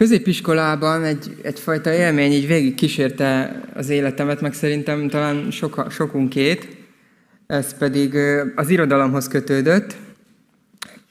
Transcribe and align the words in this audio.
Középiskolában 0.00 1.04
egy, 1.04 1.36
egyfajta 1.42 1.92
élmény 1.92 2.32
így 2.32 2.46
végig 2.46 2.74
kísérte 2.74 3.60
az 3.74 3.88
életemet, 3.88 4.40
meg 4.40 4.52
szerintem 4.52 5.08
talán 5.08 5.50
soka, 5.50 5.90
sokunkét. 5.90 6.76
Ez 7.46 7.78
pedig 7.78 8.16
az 8.54 8.68
irodalomhoz 8.68 9.28
kötődött, 9.28 9.96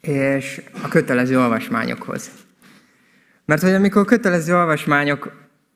és 0.01 0.61
a 0.81 0.87
kötelező 0.87 1.39
olvasmányokhoz. 1.39 2.29
Mert 3.45 3.61
hogy 3.61 3.73
amikor 3.73 4.05
kötelező 4.05 4.55
olvasmányok 4.55 5.31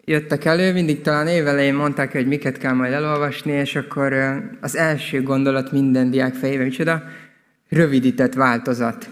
jöttek 0.06 0.46
elő, 0.46 0.74
mindig 0.74 1.02
talán 1.02 1.28
évelején 1.28 1.76
mondták, 1.76 2.12
hogy 2.12 2.28
miket 2.28 2.58
kell 2.58 2.74
majd 2.74 2.94
elolvasni, 2.94 3.52
és 3.52 3.76
akkor 3.76 4.14
az 4.62 4.76
első 4.76 5.22
gondolat 5.22 5.72
minden 5.72 6.12
diák 6.12 6.34
fejében, 6.34 6.66
micsoda? 6.66 7.04
Rövidített 7.70 8.34
változat. 8.34 9.10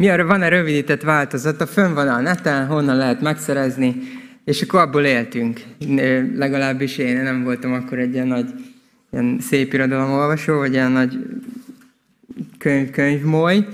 Mi 0.00 0.08
arra 0.08 0.26
van-e 0.26 0.48
rövidített 0.48 1.02
változata? 1.02 1.66
Fönn 1.66 1.94
van 1.94 2.08
a 2.08 2.20
neten, 2.20 2.66
honnan 2.66 2.96
lehet 2.96 3.20
megszerezni, 3.20 3.96
és 4.44 4.62
akkor 4.62 4.80
abból 4.80 5.04
éltünk. 5.04 5.60
Legalábbis 6.36 6.98
én 6.98 7.16
nem 7.16 7.44
voltam 7.44 7.72
akkor 7.72 7.98
egy 7.98 8.14
ilyen 8.14 8.26
nagy 8.26 8.46
ilyen 9.12 9.38
szép 9.40 9.72
irodalomolvasó, 9.72 10.56
vagy 10.56 10.72
ilyen 10.72 10.92
nagy 10.92 11.18
könyv, 12.58 12.90
könyvmoly. 12.90 13.66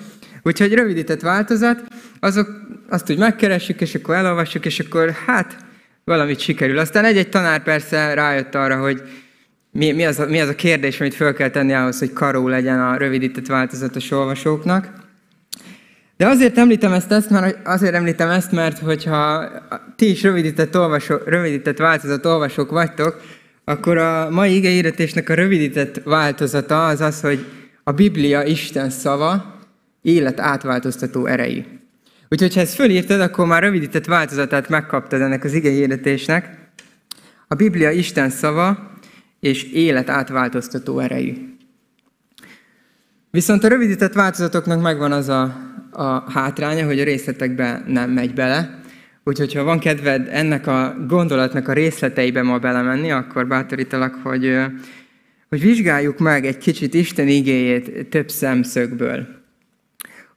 Úgyhogy 0.43 0.75
rövidített 0.75 1.21
változat, 1.21 1.83
azok, 2.21 2.49
azt 2.89 3.11
úgy 3.11 3.19
megkeressük, 3.19 3.81
és 3.81 3.95
akkor 3.95 4.15
elolvassuk, 4.15 4.67
és 4.67 4.79
akkor 4.79 5.11
hát 5.11 5.57
valamit 6.05 6.41
sikerül. 6.41 6.79
Aztán 6.79 7.05
egy-egy 7.05 7.29
tanár 7.29 7.63
persze 7.63 8.15
rájött 8.15 8.55
arra, 8.55 8.81
hogy 8.81 9.03
mi, 9.71 9.93
mi, 9.93 10.07
az 10.07 10.19
a, 10.19 10.27
mi 10.27 10.41
az 10.41 10.49
a 10.49 10.55
kérdés, 10.55 11.01
amit 11.01 11.15
föl 11.15 11.35
kell 11.35 11.51
tenni 11.51 11.73
ahhoz, 11.73 11.99
hogy 11.99 12.13
karó 12.13 12.49
legyen 12.49 12.81
a 12.81 12.97
rövidített 12.97 13.47
változatos 13.47 14.11
olvasóknak. 14.11 15.05
De 16.17 16.27
azért 16.27 16.59
említem 16.59 16.93
ezt, 16.93 17.13
ezt 17.13 17.31
mert, 17.31 17.67
azért 17.67 17.95
említem 17.95 18.31
ezt, 18.31 18.53
mert 18.53 18.79
hogyha 18.79 19.49
ti 19.97 20.11
is 20.11 20.23
rövidített, 20.23 20.77
olvasó, 20.77 21.17
rövidített 21.25 21.79
változat 21.79 22.27
olvasók 22.27 22.71
vagytok, 22.71 23.21
akkor 23.65 23.99
a 23.99 24.31
mai 24.31 24.57
igeíretésnek 24.57 25.29
a 25.29 25.35
rövidített 25.35 26.01
változata 26.05 26.87
az 26.87 27.01
az, 27.01 27.21
hogy 27.21 27.47
a 27.85 27.93
Biblia 27.93 28.43
Isten 28.43 28.91
szava 28.91 29.59
élet 30.03 30.41
átváltoztató 30.41 31.27
erejű. 31.27 31.63
Úgyhogy 32.29 32.55
ha 32.55 32.61
ezt 32.61 32.75
fölírtad, 32.75 33.21
akkor 33.21 33.47
már 33.47 33.63
rövidített 33.63 34.05
változatát 34.05 34.69
megkaptad 34.69 35.21
ennek 35.21 35.45
az 35.45 35.53
igehirdetésnek. 35.53 36.59
A 37.49 37.55
Biblia 37.55 37.91
Isten 37.91 38.31
szava 38.31 38.91
és 39.41 39.63
élet 39.63 40.11
átváltoztató 40.11 40.99
erejű. 40.99 41.56
Viszont 43.37 43.65
a 43.65 43.69
rövidített 43.69 44.13
változatoknak 44.13 44.81
megvan 44.81 45.13
az 45.13 45.29
a, 45.29 45.57
a 45.91 46.31
hátránya, 46.31 46.87
hogy 46.87 47.01
a 47.01 47.05
részletekbe 47.05 47.83
nem 47.87 48.11
megy 48.11 48.35
bele. 48.35 48.81
Úgyhogy 49.25 49.55
ha 49.55 49.63
van 49.63 49.79
kedved 49.79 50.29
ennek 50.31 50.67
a 50.67 50.97
gondolatnak 51.09 51.69
a 51.69 51.73
részleteibe 51.73 52.43
ma 52.43 52.59
belemenni, 52.59 53.11
akkor 53.11 53.47
bátorítalak, 53.47 54.15
hogy, 54.23 54.59
hogy 55.49 55.61
vizsgáljuk 55.61 56.19
meg 56.19 56.47
egy 56.47 56.59
kicsit 56.59 56.95
Isten 56.95 57.29
igéjét 57.29 58.09
több 58.09 58.29
szemszögből. 58.29 59.27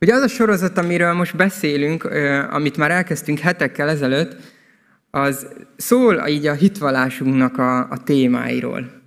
Ugye 0.02 0.14
az 0.14 0.22
a 0.22 0.28
sorozat, 0.28 0.78
amiről 0.78 1.14
most 1.14 1.36
beszélünk, 1.36 2.04
amit 2.52 2.78
már 2.78 2.92
elkezdtünk 2.92 3.40
hetekkel 3.40 3.90
ezelőtt, 3.90 4.36
az 5.12 5.48
szól 5.78 6.28
így 6.28 6.48
a 6.48 6.54
hitvallásunknak 6.54 7.58
a, 7.58 7.80
a 7.80 8.04
témáiról. 8.04 8.99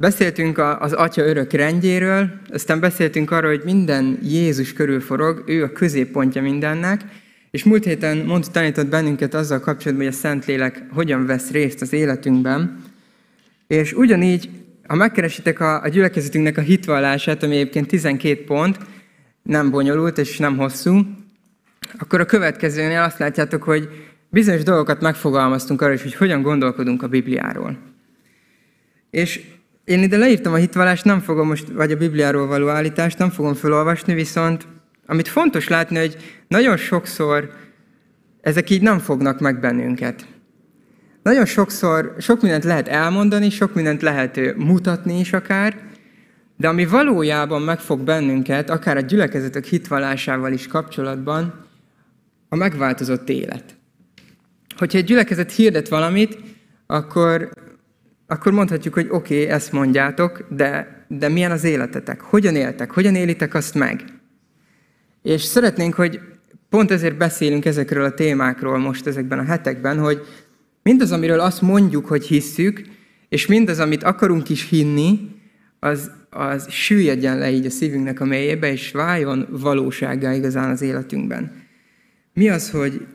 Beszéltünk 0.00 0.58
az 0.58 0.92
Atya 0.92 1.22
örök 1.22 1.52
rendjéről, 1.52 2.30
aztán 2.48 2.80
beszéltünk 2.80 3.30
arról, 3.30 3.50
hogy 3.50 3.64
minden 3.64 4.18
Jézus 4.22 4.72
körül 4.72 5.00
forog, 5.00 5.42
ő 5.46 5.62
a 5.62 5.72
középpontja 5.72 6.42
mindennek, 6.42 7.04
és 7.50 7.64
múlt 7.64 7.84
héten 7.84 8.16
mond, 8.16 8.46
tanított 8.52 8.86
bennünket 8.86 9.34
azzal 9.34 9.60
kapcsolatban, 9.60 10.06
hogy 10.06 10.14
a 10.14 10.18
Szentlélek 10.18 10.82
hogyan 10.90 11.26
vesz 11.26 11.50
részt 11.50 11.82
az 11.82 11.92
életünkben, 11.92 12.82
és 13.66 13.92
ugyanígy, 13.92 14.50
ha 14.86 14.94
megkeresitek 14.94 15.60
a, 15.60 15.82
a 15.82 15.88
gyülekezetünknek 15.88 16.58
a 16.58 16.60
hitvallását, 16.60 17.42
ami 17.42 17.54
egyébként 17.54 17.86
12 17.86 18.44
pont, 18.44 18.78
nem 19.42 19.70
bonyolult 19.70 20.18
és 20.18 20.38
nem 20.38 20.56
hosszú, 20.56 21.00
akkor 21.98 22.20
a 22.20 22.24
következőnél 22.24 23.02
azt 23.02 23.18
látjátok, 23.18 23.62
hogy 23.62 23.88
bizonyos 24.30 24.62
dolgokat 24.62 25.00
megfogalmaztunk 25.00 25.82
arra 25.82 25.92
is, 25.92 26.02
hogy 26.02 26.14
hogyan 26.14 26.42
gondolkodunk 26.42 27.02
a 27.02 27.08
Bibliáról. 27.08 27.78
És 29.10 29.40
én 29.88 30.02
ide 30.02 30.16
leírtam 30.16 30.52
a 30.52 30.56
hitvallást, 30.56 31.04
nem 31.04 31.20
fogom 31.20 31.46
most, 31.46 31.68
vagy 31.68 31.92
a 31.92 31.96
Bibliáról 31.96 32.46
való 32.46 32.68
állítást, 32.68 33.18
nem 33.18 33.30
fogom 33.30 33.54
felolvasni, 33.54 34.14
viszont 34.14 34.66
amit 35.06 35.28
fontos 35.28 35.68
látni, 35.68 35.98
hogy 35.98 36.16
nagyon 36.48 36.76
sokszor 36.76 37.50
ezek 38.40 38.70
így 38.70 38.82
nem 38.82 38.98
fognak 38.98 39.40
meg 39.40 39.60
bennünket. 39.60 40.26
Nagyon 41.22 41.44
sokszor, 41.44 42.14
sok 42.18 42.42
mindent 42.42 42.64
lehet 42.64 42.88
elmondani, 42.88 43.50
sok 43.50 43.74
mindent 43.74 44.02
lehet 44.02 44.56
mutatni 44.56 45.18
is 45.18 45.32
akár, 45.32 45.76
de 46.56 46.68
ami 46.68 46.86
valójában 46.86 47.62
megfog 47.62 48.00
bennünket, 48.00 48.70
akár 48.70 48.96
a 48.96 49.00
gyülekezetek 49.00 49.64
hitvallásával 49.64 50.52
is 50.52 50.66
kapcsolatban, 50.66 51.66
a 52.48 52.56
megváltozott 52.56 53.28
élet. 53.28 53.64
Hogyha 54.76 54.98
egy 54.98 55.04
gyülekezet 55.04 55.52
hirdet 55.52 55.88
valamit, 55.88 56.38
akkor, 56.86 57.50
akkor 58.30 58.52
mondhatjuk, 58.52 58.94
hogy 58.94 59.06
oké, 59.10 59.42
okay, 59.42 59.54
ezt 59.54 59.72
mondjátok, 59.72 60.46
de, 60.50 61.04
de 61.08 61.28
milyen 61.28 61.50
az 61.50 61.64
életetek? 61.64 62.20
Hogyan 62.20 62.54
éltek? 62.54 62.90
Hogyan 62.90 63.14
élitek 63.14 63.54
azt 63.54 63.74
meg? 63.74 64.04
És 65.22 65.42
szeretnénk, 65.42 65.94
hogy 65.94 66.20
pont 66.68 66.90
ezért 66.90 67.16
beszélünk 67.16 67.64
ezekről 67.64 68.04
a 68.04 68.14
témákról 68.14 68.78
most 68.78 69.06
ezekben 69.06 69.38
a 69.38 69.44
hetekben, 69.44 69.98
hogy 69.98 70.20
mindaz, 70.82 71.12
amiről 71.12 71.40
azt 71.40 71.62
mondjuk, 71.62 72.06
hogy 72.06 72.26
hisszük, 72.26 72.82
és 73.28 73.46
mindaz, 73.46 73.78
amit 73.78 74.02
akarunk 74.02 74.48
is 74.48 74.68
hinni, 74.68 75.36
az, 75.78 76.10
az 76.30 76.70
süllyedjen 76.70 77.38
le 77.38 77.50
így 77.50 77.66
a 77.66 77.70
szívünknek 77.70 78.20
a 78.20 78.24
mélyébe, 78.24 78.72
és 78.72 78.90
váljon 78.90 79.46
valósággá 79.50 80.34
igazán 80.34 80.70
az 80.70 80.82
életünkben. 80.82 81.66
Mi 82.32 82.48
az, 82.48 82.70
hogy, 82.70 83.06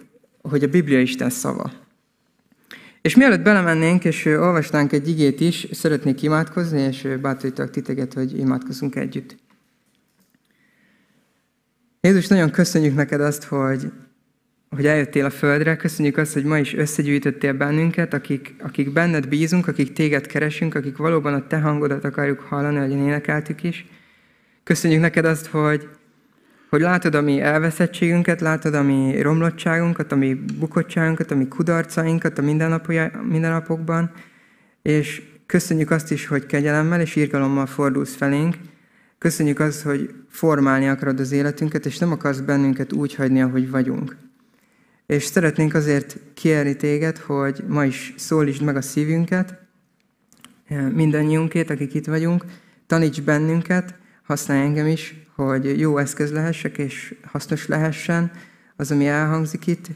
hogy 0.41 0.63
a 0.63 0.67
Biblia 0.67 0.99
Isten 0.99 1.29
szava? 1.29 1.82
És 3.03 3.15
mielőtt 3.15 3.41
belemennénk, 3.41 4.05
és 4.05 4.25
olvasnánk 4.25 4.91
egy 4.91 5.07
igét 5.07 5.39
is, 5.39 5.67
szeretnék 5.71 6.21
imádkozni, 6.21 6.81
és 6.81 7.07
bátorítok 7.21 7.69
titeket, 7.69 8.13
hogy 8.13 8.37
imádkozunk 8.37 8.95
együtt. 8.95 9.35
Jézus, 12.01 12.27
nagyon 12.27 12.51
köszönjük 12.51 12.95
neked 12.95 13.21
azt, 13.21 13.43
hogy, 13.43 13.91
hogy 14.69 14.85
eljöttél 14.85 15.25
a 15.25 15.29
földre, 15.29 15.75
köszönjük 15.75 16.17
azt, 16.17 16.33
hogy 16.33 16.43
ma 16.43 16.57
is 16.57 16.73
összegyűjtöttél 16.73 17.53
bennünket, 17.53 18.13
akik, 18.13 18.55
akik 18.59 18.93
benned 18.93 19.27
bízunk, 19.27 19.67
akik 19.67 19.93
téged 19.93 20.27
keresünk, 20.27 20.75
akik 20.75 20.97
valóban 20.97 21.33
a 21.33 21.47
te 21.47 21.59
hangodat 21.59 22.03
akarjuk 22.03 22.39
hallani, 22.39 22.77
ahogy 22.77 22.91
énekeltük 22.91 23.63
is. 23.63 23.85
Köszönjük 24.63 25.01
neked 25.01 25.25
azt, 25.25 25.45
hogy, 25.45 25.87
hogy 26.73 26.81
látod 26.81 27.15
a 27.15 27.21
mi 27.21 27.41
elveszettségünket, 27.41 28.41
látod 28.41 28.73
a 28.73 28.81
mi 28.81 29.21
romlottságunkat, 29.21 30.11
a 30.11 30.15
mi 30.15 30.33
bukottságunkat, 30.33 31.31
a 31.31 31.35
mi 31.35 31.47
kudarcainkat 31.47 32.37
a 32.37 32.41
mindennapokban, 33.21 34.11
és 34.81 35.21
köszönjük 35.45 35.91
azt 35.91 36.11
is, 36.11 36.27
hogy 36.27 36.45
kegyelemmel 36.45 37.01
és 37.01 37.15
írgalommal 37.15 37.65
fordulsz 37.65 38.15
felénk, 38.15 38.55
Köszönjük 39.17 39.59
azt, 39.59 39.81
hogy 39.81 40.13
formálni 40.29 40.87
akarod 40.87 41.19
az 41.19 41.31
életünket, 41.31 41.85
és 41.85 41.97
nem 41.97 42.11
akarsz 42.11 42.39
bennünket 42.39 42.93
úgy 42.93 43.15
hagyni, 43.15 43.41
ahogy 43.41 43.69
vagyunk. 43.69 44.17
És 45.05 45.23
szeretnénk 45.23 45.73
azért 45.73 46.17
kérni 46.33 46.75
téged, 46.75 47.17
hogy 47.17 47.63
ma 47.67 47.85
is 47.85 48.13
szólítsd 48.17 48.61
meg 48.61 48.75
a 48.75 48.81
szívünket, 48.81 49.57
mindannyiunkét, 50.93 51.69
akik 51.69 51.93
itt 51.93 52.05
vagyunk, 52.05 52.45
taníts 52.87 53.21
bennünket, 53.21 53.95
használj 54.23 54.61
engem 54.61 54.87
is, 54.87 55.22
hogy 55.35 55.79
jó 55.79 55.97
eszköz 55.97 56.31
lehessek, 56.31 56.77
és 56.77 57.15
hasznos 57.23 57.67
lehessen 57.67 58.31
az, 58.75 58.91
ami 58.91 59.07
elhangzik 59.07 59.67
itt. 59.67 59.87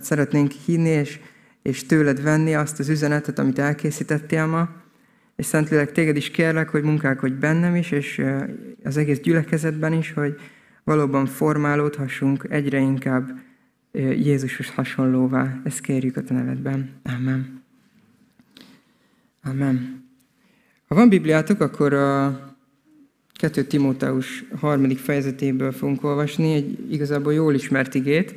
Szeretnénk 0.00 0.50
hinni, 0.50 0.88
és, 0.88 1.20
és 1.62 1.86
tőled 1.86 2.22
venni 2.22 2.54
azt 2.54 2.78
az 2.78 2.88
üzenetet, 2.88 3.38
amit 3.38 3.58
elkészítettél 3.58 4.46
ma, 4.46 4.68
és 5.36 5.46
Szentlélek, 5.46 5.92
téged 5.92 6.16
is 6.16 6.30
kérlek, 6.30 6.68
hogy 6.68 6.82
munkálkodj 6.82 7.34
bennem 7.34 7.76
is, 7.76 7.90
és 7.90 8.22
az 8.84 8.96
egész 8.96 9.20
gyülekezetben 9.20 9.92
is, 9.92 10.12
hogy 10.12 10.40
valóban 10.84 11.26
formálódhassunk 11.26 12.46
egyre 12.48 12.78
inkább 12.78 13.30
Jézushoz 13.92 14.70
hasonlóvá. 14.70 15.60
Ezt 15.64 15.80
kérjük 15.80 16.16
a 16.16 16.22
te 16.22 16.34
nevedben. 16.34 16.90
Amen. 17.02 17.62
Amen. 19.44 20.04
Ha 20.88 20.94
van 20.94 21.08
Bibliátok, 21.08 21.60
akkor 21.60 21.92
a 21.92 22.51
2 23.42 23.64
Timóteus 23.64 24.44
harmadik 24.56 24.98
fejezetéből 24.98 25.72
fogunk 25.72 26.04
olvasni 26.04 26.54
egy 26.54 26.92
igazából 26.92 27.34
jól 27.34 27.54
ismert 27.54 27.94
igét. 27.94 28.34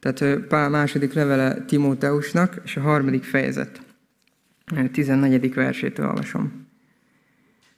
Tehát 0.00 0.38
Pál 0.40 0.68
második 0.68 1.12
levele 1.12 1.64
Timóteusnak, 1.64 2.60
és 2.64 2.76
a 2.76 2.80
harmadik 2.80 3.24
fejezet. 3.24 3.82
14. 4.92 5.54
versétől 5.54 6.06
olvasom. 6.06 6.66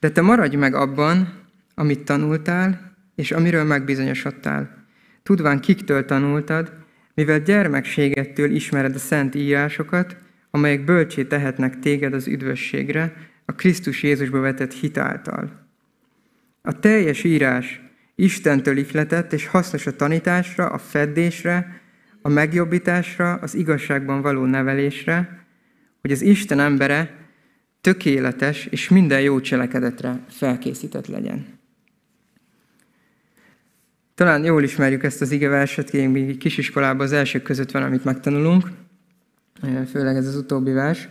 De 0.01 0.11
te 0.11 0.21
maradj 0.21 0.57
meg 0.57 0.75
abban, 0.75 1.33
amit 1.75 2.05
tanultál, 2.05 2.97
és 3.15 3.33
amiről 3.33 3.65
megbizonyosodtál. 3.65 4.85
Tudván 5.23 5.61
kiktől 5.61 6.05
tanultad, 6.05 6.73
mivel 7.15 7.41
gyermekségettől 7.41 8.51
ismered 8.51 8.95
a 8.95 8.99
szent 8.99 9.35
írásokat, 9.35 10.17
amelyek 10.51 10.85
bölcsé 10.85 11.25
tehetnek 11.25 11.79
téged 11.79 12.15
az 12.15 12.27
üdvösségre, 12.27 13.13
a 13.45 13.53
Krisztus 13.53 14.03
Jézusba 14.03 14.41
vetett 14.41 14.73
hit 14.73 14.99
által. 14.99 15.64
A 16.67 16.79
teljes 16.79 17.25
írás 17.25 17.81
Istentől 18.15 18.77
ihletett 18.77 19.33
és 19.33 19.47
hasznos 19.47 19.87
a 19.87 19.97
tanításra, 19.97 20.67
a 20.67 20.79
feddésre, 20.79 21.81
a 22.23 22.29
megjobbításra, 22.29 23.35
az 23.35 23.55
igazságban 23.55 24.23
való 24.23 24.45
nevelésre, 24.45 25.47
hogy 26.01 26.13
az 26.13 26.23
Isten 26.23 26.61
embere 26.61 27.15
tökéletes 27.81 28.67
és 28.67 28.89
minden 28.89 29.21
jó 29.21 29.41
cselekedetre 29.41 30.25
felkészített 30.29 31.07
legyen. 31.07 31.47
Talán 34.15 34.45
jól 34.45 34.63
ismerjük 34.63 35.03
ezt 35.03 35.21
az 35.21 35.31
igeverset, 35.31 35.93
még 35.93 36.39
kisiskolában 36.39 37.07
az 37.07 37.13
elsők 37.13 37.43
között 37.43 37.71
van, 37.71 37.83
amit 37.83 38.05
megtanulunk, 38.05 38.69
főleg 39.91 40.17
ez 40.17 40.27
az 40.27 40.37
utóbbi 40.37 40.73
vers. 40.73 41.09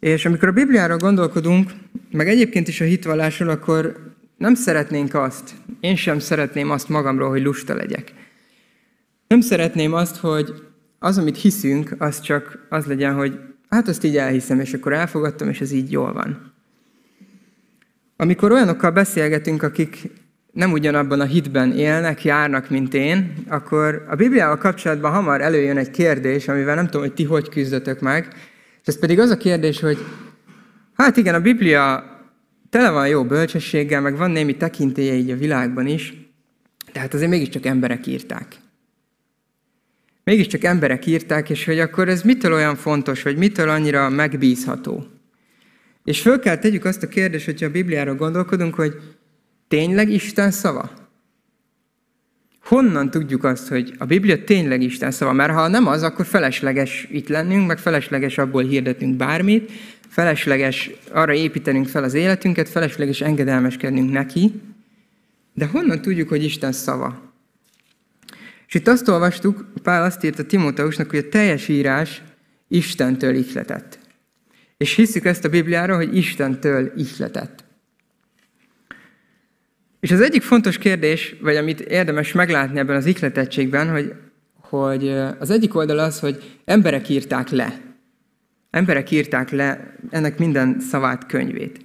És 0.00 0.24
amikor 0.26 0.48
a 0.48 0.52
Bibliára 0.52 0.96
gondolkodunk, 0.96 1.70
meg 2.10 2.28
egyébként 2.28 2.68
is 2.68 2.80
a 2.80 2.84
hitvallásról, 2.84 3.48
akkor 3.48 4.11
nem 4.42 4.54
szeretnénk 4.54 5.14
azt, 5.14 5.54
én 5.80 5.96
sem 5.96 6.18
szeretném 6.18 6.70
azt 6.70 6.88
magamról, 6.88 7.28
hogy 7.28 7.42
lusta 7.42 7.74
legyek. 7.74 8.12
Nem 9.28 9.40
szeretném 9.40 9.92
azt, 9.92 10.16
hogy 10.16 10.52
az, 10.98 11.18
amit 11.18 11.36
hiszünk, 11.36 11.94
az 11.98 12.20
csak 12.20 12.66
az 12.68 12.84
legyen, 12.84 13.14
hogy 13.14 13.38
hát 13.68 13.88
azt 13.88 14.04
így 14.04 14.16
elhiszem, 14.16 14.60
és 14.60 14.74
akkor 14.74 14.92
elfogadtam, 14.92 15.48
és 15.48 15.60
ez 15.60 15.72
így 15.72 15.90
jól 15.90 16.12
van. 16.12 16.52
Amikor 18.16 18.52
olyanokkal 18.52 18.90
beszélgetünk, 18.90 19.62
akik 19.62 20.10
nem 20.52 20.72
ugyanabban 20.72 21.20
a 21.20 21.24
hitben 21.24 21.72
élnek, 21.72 22.24
járnak, 22.24 22.70
mint 22.70 22.94
én, 22.94 23.34
akkor 23.48 24.06
a 24.08 24.14
Bibliával 24.14 24.58
kapcsolatban 24.58 25.12
hamar 25.12 25.40
előjön 25.40 25.76
egy 25.76 25.90
kérdés, 25.90 26.48
amivel 26.48 26.74
nem 26.74 26.84
tudom, 26.84 27.00
hogy 27.00 27.14
ti 27.14 27.24
hogy 27.24 27.48
küzdötök 27.48 28.00
meg, 28.00 28.28
és 28.80 28.86
ez 28.86 28.98
pedig 28.98 29.18
az 29.18 29.30
a 29.30 29.36
kérdés, 29.36 29.80
hogy 29.80 29.98
hát 30.94 31.16
igen, 31.16 31.34
a 31.34 31.40
Biblia 31.40 32.11
tele 32.72 32.90
van 32.90 33.08
jó 33.08 33.24
bölcsességgel, 33.24 34.00
meg 34.00 34.16
van 34.16 34.30
némi 34.30 34.56
tekintélye 34.56 35.14
így 35.14 35.30
a 35.30 35.36
világban 35.36 35.86
is, 35.86 36.14
de 36.92 37.00
hát 37.00 37.14
azért 37.14 37.30
mégiscsak 37.30 37.66
emberek 37.66 38.06
írták. 38.06 38.56
Mégiscsak 40.24 40.64
emberek 40.64 41.06
írták, 41.06 41.50
és 41.50 41.64
hogy 41.64 41.78
akkor 41.78 42.08
ez 42.08 42.22
mitől 42.22 42.52
olyan 42.52 42.76
fontos, 42.76 43.22
vagy 43.22 43.36
mitől 43.36 43.68
annyira 43.68 44.08
megbízható. 44.08 45.06
És 46.04 46.20
föl 46.20 46.38
kell 46.38 46.58
tegyük 46.58 46.84
azt 46.84 47.02
a 47.02 47.08
kérdést, 47.08 47.44
hogyha 47.44 47.66
a 47.66 47.70
Bibliára 47.70 48.14
gondolkodunk, 48.14 48.74
hogy 48.74 48.94
tényleg 49.68 50.10
Isten 50.10 50.50
szava? 50.50 50.90
Honnan 52.62 53.10
tudjuk 53.10 53.44
azt, 53.44 53.68
hogy 53.68 53.94
a 53.98 54.04
Biblia 54.04 54.44
tényleg 54.44 54.82
Isten 54.82 55.10
szava? 55.10 55.32
Mert 55.32 55.52
ha 55.52 55.68
nem 55.68 55.86
az, 55.86 56.02
akkor 56.02 56.26
felesleges 56.26 57.08
itt 57.10 57.28
lennünk, 57.28 57.66
meg 57.66 57.78
felesleges 57.78 58.38
abból 58.38 58.62
hirdetünk 58.62 59.16
bármit, 59.16 59.72
felesleges 60.12 60.90
arra 61.10 61.32
építenünk 61.32 61.88
fel 61.88 62.04
az 62.04 62.14
életünket, 62.14 62.68
felesleges 62.68 63.20
engedelmeskednünk 63.20 64.12
neki, 64.12 64.60
de 65.54 65.66
honnan 65.66 66.02
tudjuk, 66.02 66.28
hogy 66.28 66.44
Isten 66.44 66.72
szava? 66.72 67.32
És 68.66 68.74
itt 68.74 68.88
azt 68.88 69.08
olvastuk, 69.08 69.66
Pál 69.82 70.02
azt 70.02 70.24
írta 70.24 70.44
Timóteusnak, 70.44 71.10
hogy 71.10 71.18
a 71.18 71.28
teljes 71.28 71.68
írás 71.68 72.22
Istentől 72.68 73.34
ihletett. 73.34 73.98
És 74.76 74.94
hiszük 74.94 75.24
ezt 75.24 75.44
a 75.44 75.48
Bibliára, 75.48 75.96
hogy 75.96 76.16
Istentől 76.16 76.92
ihletett. 76.96 77.64
És 80.00 80.10
az 80.10 80.20
egyik 80.20 80.42
fontos 80.42 80.78
kérdés, 80.78 81.36
vagy 81.40 81.56
amit 81.56 81.80
érdemes 81.80 82.32
meglátni 82.32 82.78
ebben 82.78 82.96
az 82.96 83.06
ihletettségben, 83.06 83.90
hogy, 83.90 84.14
hogy 84.60 85.08
az 85.38 85.50
egyik 85.50 85.74
oldal 85.74 85.98
az, 85.98 86.20
hogy 86.20 86.58
emberek 86.64 87.08
írták 87.08 87.48
le. 87.48 87.91
Emberek 88.72 89.10
írták 89.10 89.50
le 89.50 89.96
ennek 90.10 90.38
minden 90.38 90.80
szavát, 90.80 91.26
könyvét. 91.26 91.76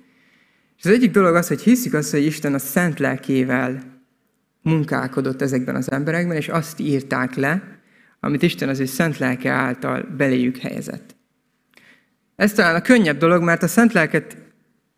És 0.77 0.85
az 0.85 0.91
egyik 0.91 1.11
dolog 1.11 1.35
az, 1.35 1.47
hogy 1.47 1.61
hiszik 1.61 1.93
azt, 1.93 2.11
hogy 2.11 2.25
Isten 2.25 2.53
a 2.53 2.59
szent 2.59 2.99
lelkével 2.99 3.81
munkálkodott 4.61 5.41
ezekben 5.41 5.75
az 5.75 5.91
emberekben, 5.91 6.37
és 6.37 6.47
azt 6.47 6.79
írták 6.79 7.35
le, 7.35 7.79
amit 8.19 8.41
Isten 8.41 8.69
az 8.69 8.79
ő 8.79 8.85
szent 8.85 9.17
lelke 9.17 9.51
által 9.51 10.03
beléjük 10.17 10.57
helyezett. 10.57 11.15
Ez 12.35 12.53
talán 12.53 12.75
a 12.75 12.81
könnyebb 12.81 13.17
dolog, 13.17 13.43
mert 13.43 13.63
a 13.63 13.67
szent 13.67 13.93
lelket 13.93 14.37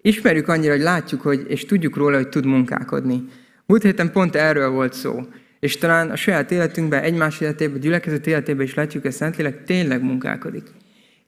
ismerjük 0.02 0.48
annyira, 0.48 0.72
hogy 0.72 0.82
látjuk, 0.82 1.22
hogy, 1.22 1.46
és 1.48 1.66
tudjuk 1.66 1.96
róla, 1.96 2.16
hogy 2.16 2.30
tud 2.30 2.46
munkálkodni. 2.46 3.24
Múlt 3.66 3.84
héten 3.84 4.12
pont 4.12 4.36
erről 4.36 4.70
volt 4.70 4.94
szó. 4.94 5.28
És 5.60 5.78
talán 5.78 6.10
a 6.10 6.16
saját 6.16 6.52
életünkben, 6.52 7.04
egymás 7.04 7.42
életében, 7.42 7.80
gyülekezet 7.80 8.28
életében 8.28 8.66
is 8.66 8.74
látjuk, 8.74 9.04
hogy 9.04 9.12
a 9.12 9.16
Szentlélek 9.16 9.64
tényleg 9.64 10.04
munkálkodik. 10.04 10.64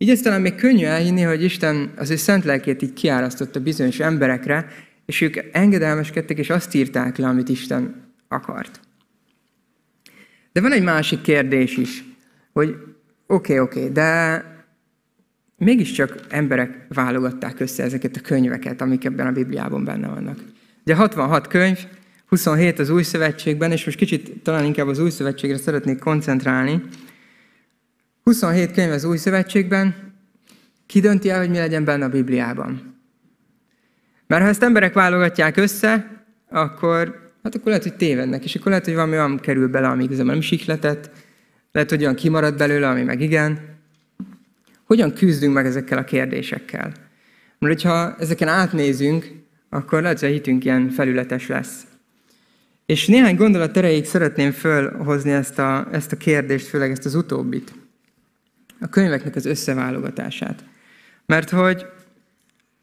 Így 0.02 0.10
ez 0.10 0.22
talán 0.22 0.42
még 0.42 0.56
könnyű 0.56 0.86
elhinni, 0.86 1.22
hogy 1.22 1.44
Isten 1.44 1.92
az 1.96 2.10
ő 2.10 2.16
szent 2.16 2.44
lelkét 2.44 2.82
így 2.82 2.94
kiárasztotta 2.94 3.60
bizonyos 3.60 4.00
emberekre, 4.00 4.68
és 5.06 5.22
ők 5.22 5.36
engedelmeskedtek, 5.52 6.38
és 6.38 6.50
azt 6.50 6.74
írták 6.74 7.18
le, 7.18 7.28
amit 7.28 7.50
Isten 7.50 8.14
akart. 8.28 8.80
De 10.52 10.62
van 10.62 10.72
egy 10.72 10.84
másik 10.84 11.22
kérdés 11.22 11.78
is, 11.78 12.04
hogy 12.54 12.70
oké, 12.70 12.86
okay, 13.28 13.60
oké, 13.60 13.80
okay, 13.80 13.92
de 13.92 14.44
mégiscsak 15.58 16.16
emberek 16.30 16.86
válogatták 16.90 17.60
össze 17.60 17.84
ezeket 17.84 18.16
a 18.16 18.22
könyveket, 18.22 18.82
amik 18.82 19.06
ebben 19.06 19.28
a 19.28 19.32
Bibliában 19.32 19.84
benne 19.84 20.08
vannak. 20.08 20.40
Ugye 20.84 20.96
66 20.96 21.48
könyv, 21.48 21.80
27 22.28 22.80
az 22.80 22.90
új 22.90 23.04
szövetségben, 23.04 23.72
és 23.72 23.86
most 23.86 23.98
kicsit 23.98 24.32
talán 24.44 24.66
inkább 24.66 24.88
az 24.88 25.00
új 25.00 25.10
szövetségre 25.10 25.58
szeretnék 25.58 26.00
koncentrálni. 26.00 26.82
27 28.24 28.72
könyv 28.72 28.92
az 28.92 29.04
új 29.04 29.18
szövetségben, 29.18 30.14
ki 30.86 31.00
dönti 31.00 31.30
el, 31.30 31.40
hogy 31.40 31.50
mi 31.50 31.58
legyen 31.58 31.84
benne 31.84 32.06
a 32.06 32.10
Bibliában? 32.10 33.00
Mert 34.28 34.42
ha 34.42 34.48
ezt 34.48 34.64
emberek 34.64 34.94
válogatják 34.94 35.58
össze, 35.58 36.24
akkor, 36.50 37.32
hát 37.44 37.56
akkor 37.56 37.68
lehet, 37.68 37.84
hogy 37.84 37.96
tévednek, 37.96 38.44
és 38.44 38.56
akkor 38.56 38.68
lehet, 38.68 38.86
hogy 38.86 38.94
valami 38.94 39.12
olyan 39.12 39.40
kerül 39.40 39.68
bele, 39.68 39.88
ami 39.88 40.04
igazából 40.04 40.32
nem 40.32 40.42
sikletett, 40.42 41.10
lehet, 41.72 41.90
hogy 41.90 42.02
olyan 42.02 42.16
kimarad 42.16 42.58
belőle, 42.58 42.90
ami 42.90 43.04
meg 43.04 43.22
igen. 43.22 43.60
Hogyan 44.84 45.14
küzdünk 45.14 45.54
meg 45.54 45.66
ezekkel 45.66 45.98
a 45.98 46.04
kérdésekkel? 46.04 46.92
Mert 47.60 47.74
hogyha 47.74 48.16
ezeken 48.20 48.48
átnézünk, 48.48 49.32
akkor 49.70 50.02
lehet, 50.02 50.20
hogy 50.20 50.30
a 50.30 50.32
hitünk 50.32 50.66
ilyen 50.66 50.90
felületes 50.90 51.48
lesz. 51.48 51.84
És 52.86 53.08
néhány 53.08 53.36
gondolat 53.36 53.78
erejéig 53.78 54.06
szeretném 54.06 54.52
fölhozni 54.52 55.32
ezt 55.32 55.60
a, 55.60 55.88
ezt 55.92 56.12
a 56.12 56.18
kérdést, 56.18 56.68
főleg 56.68 56.92
ezt 56.92 57.06
az 57.06 57.16
utóbbit 57.16 57.81
a 58.82 58.88
könyveknek 58.88 59.36
az 59.36 59.46
összeválogatását. 59.46 60.64
Mert 61.26 61.50
hogy 61.50 61.86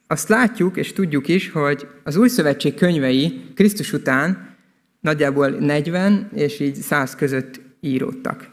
azt 0.06 0.28
látjuk 0.28 0.76
és 0.76 0.92
tudjuk 0.92 1.28
is, 1.28 1.50
hogy 1.50 1.88
az 2.04 2.16
új 2.16 2.28
szövetség 2.28 2.74
könyvei 2.74 3.44
Krisztus 3.54 3.92
után 3.92 4.56
nagyjából 5.00 5.48
40 5.48 6.30
és 6.34 6.60
így 6.60 6.74
100 6.74 7.14
között 7.14 7.60
íródtak. 7.80 8.48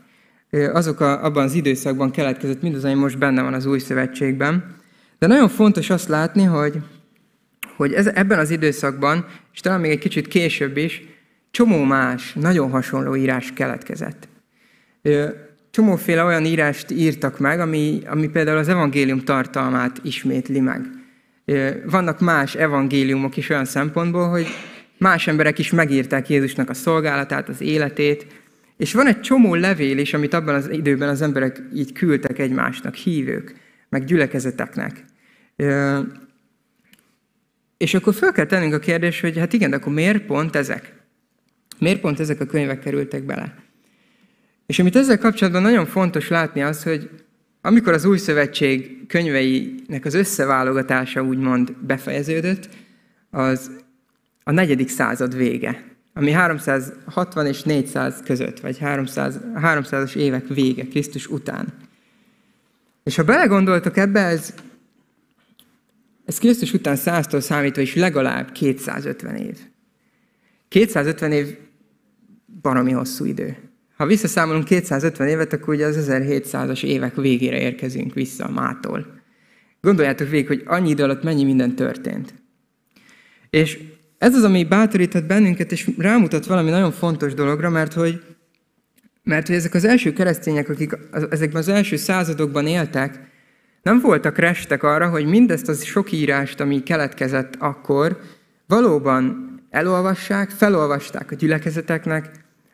Azok 0.52 1.00
a, 1.00 1.24
abban 1.24 1.44
az 1.44 1.54
időszakban 1.54 2.12
keletkezett 2.12 2.62
mindaz, 2.62 2.84
ami 2.84 2.94
most 2.94 3.18
benne 3.18 3.42
van 3.42 3.54
az 3.54 3.66
új 3.66 3.80
szövetségben. 3.80 4.76
De 5.20 5.28
nagyon 5.28 5.50
fontos 5.50 5.90
azt 5.90 6.08
látni, 6.08 6.44
hogy, 6.44 6.78
hogy 7.76 7.94
ez, 7.94 8.08
ebben 8.08 8.40
az 8.40 8.50
időszakban, 8.50 9.26
és 9.54 9.60
talán 9.60 9.80
még 9.80 9.92
egy 9.92 10.00
kicsit 10.00 10.28
később 10.28 10.78
is, 10.78 11.02
csomó 11.52 11.84
más, 11.84 12.34
nagyon 12.34 12.70
hasonló 12.70 13.16
írás 13.16 13.54
keletkezett 13.54 14.28
csomóféle 15.76 16.24
olyan 16.24 16.46
írást 16.46 16.92
írtak 16.92 17.40
meg, 17.40 17.60
ami, 17.60 18.02
ami 18.06 18.28
például 18.28 18.58
az 18.58 18.68
evangélium 18.68 19.20
tartalmát 19.20 20.00
ismétli 20.04 20.60
meg. 20.60 20.82
Vannak 21.86 22.20
más 22.20 22.56
evangéliumok 22.56 23.38
is 23.38 23.50
olyan 23.50 23.66
szempontból, 23.66 24.28
hogy 24.28 24.48
más 24.98 25.28
emberek 25.28 25.60
is 25.60 25.72
megírták 25.72 26.30
Jézusnak 26.30 26.70
a 26.70 26.74
szolgálatát, 26.74 27.50
az 27.50 27.62
életét, 27.62 28.26
és 28.78 28.94
van 28.94 29.08
egy 29.08 29.22
csomó 29.22 29.56
levél 29.56 29.98
is, 29.98 30.14
amit 30.14 30.34
abban 30.34 30.56
az 30.56 30.70
időben 30.72 31.10
az 31.10 31.22
emberek 31.22 31.62
így 31.74 31.92
küldtek 31.92 32.40
egymásnak, 32.40 32.96
hívők, 32.96 33.56
meg 33.90 34.06
gyülekezeteknek. 34.06 35.06
És 37.78 37.94
akkor 37.94 38.14
fel 38.14 38.32
kell 38.32 38.46
tennünk 38.46 38.74
a 38.74 38.80
kérdés, 38.80 39.22
hogy 39.22 39.38
hát 39.38 39.54
igen, 39.54 39.70
de 39.70 39.76
akkor 39.76 39.94
miért 39.94 40.26
pont 40.26 40.56
ezek? 40.56 40.94
Miért 41.80 42.00
pont 42.00 42.20
ezek 42.20 42.40
a 42.40 42.46
könyvek 42.46 42.80
kerültek 42.80 43.24
bele? 43.24 43.65
És 44.66 44.80
amit 44.80 44.96
ezzel 44.96 45.18
kapcsolatban 45.18 45.62
nagyon 45.62 45.86
fontos 45.86 46.28
látni 46.28 46.62
az, 46.62 46.84
hogy 46.84 47.10
amikor 47.62 47.94
az 47.94 48.06
új 48.06 48.18
szövetség 48.18 49.08
könyveinek 49.08 50.06
az 50.06 50.14
összeválogatása 50.14 51.24
úgymond 51.24 51.74
befejeződött, 51.74 52.70
az 53.30 53.72
a 54.44 54.52
negyedik 54.52 54.90
század 54.90 55.36
vége, 55.36 55.84
ami 56.14 56.32
360 56.32 57.46
és 57.46 57.64
400 57.64 58.22
között, 58.26 58.60
vagy 58.60 58.78
300, 58.78 59.40
300-as 59.56 60.16
évek 60.16 60.48
vége, 60.48 60.88
Krisztus 60.88 61.28
után. 61.28 61.74
És 63.04 63.16
ha 63.16 63.24
belegondoltok 63.24 63.98
ebbe, 63.98 64.20
ez, 64.20 64.54
ez 66.26 66.38
Krisztus 66.38 66.74
után 66.74 66.96
100-tól 67.00 67.40
számítva 67.40 67.82
is 67.82 67.96
legalább 67.96 68.52
250 68.52 69.36
év. 69.36 69.58
250 70.68 71.32
év 71.32 71.58
baromi 72.62 72.92
hosszú 72.92 73.26
idő. 73.26 73.65
Ha 73.98 74.06
visszaszámolunk 74.06 74.66
250 74.66 75.28
évet, 75.28 75.54
akkor 75.54 75.74
ugye 75.74 75.86
az 75.86 76.08
1700-as 76.10 76.84
évek 76.84 77.16
végére 77.16 77.60
érkezünk 77.60 78.14
vissza 78.14 78.50
mától. 78.50 79.24
Gondoljátok 79.82 80.30
végig, 80.30 80.48
hogy 80.48 80.64
annyi 80.66 80.90
idő 80.90 81.04
alatt 81.04 81.24
mennyi 81.24 81.44
minden 81.44 81.76
történt. 81.76 82.34
És 83.50 83.80
ez 84.18 84.36
az, 84.36 84.44
ami 84.44 84.64
bátoríthat 84.64 85.28
bennünket, 85.28 85.72
és 85.72 85.90
rámutat 85.98 86.46
valami 86.46 86.70
nagyon 86.70 86.92
fontos 86.92 87.34
dologra, 87.34 87.70
mert 87.70 87.94
hogy, 87.94 88.22
mert 89.24 89.48
hogy 89.48 89.56
ezek 89.56 89.74
az 89.74 89.86
első 89.86 90.14
keresztények, 90.14 90.70
akik 90.70 90.98
ezekben 91.30 91.62
az 91.62 91.68
első 91.68 91.96
századokban 91.96 92.68
éltek, 92.68 93.20
nem 93.82 94.00
voltak 94.00 94.38
restek 94.38 94.84
arra, 94.84 95.10
hogy 95.10 95.26
mindezt 95.26 95.68
az 95.68 95.84
sok 95.84 96.12
írást, 96.12 96.60
ami 96.60 96.84
keletkezett 96.84 97.56
akkor, 97.60 98.20
valóban 98.68 99.54
elolvassák, 99.70 100.50
felolvasták 100.50 101.32
a 101.32 101.36
gyülekezeteknek, 101.36 102.32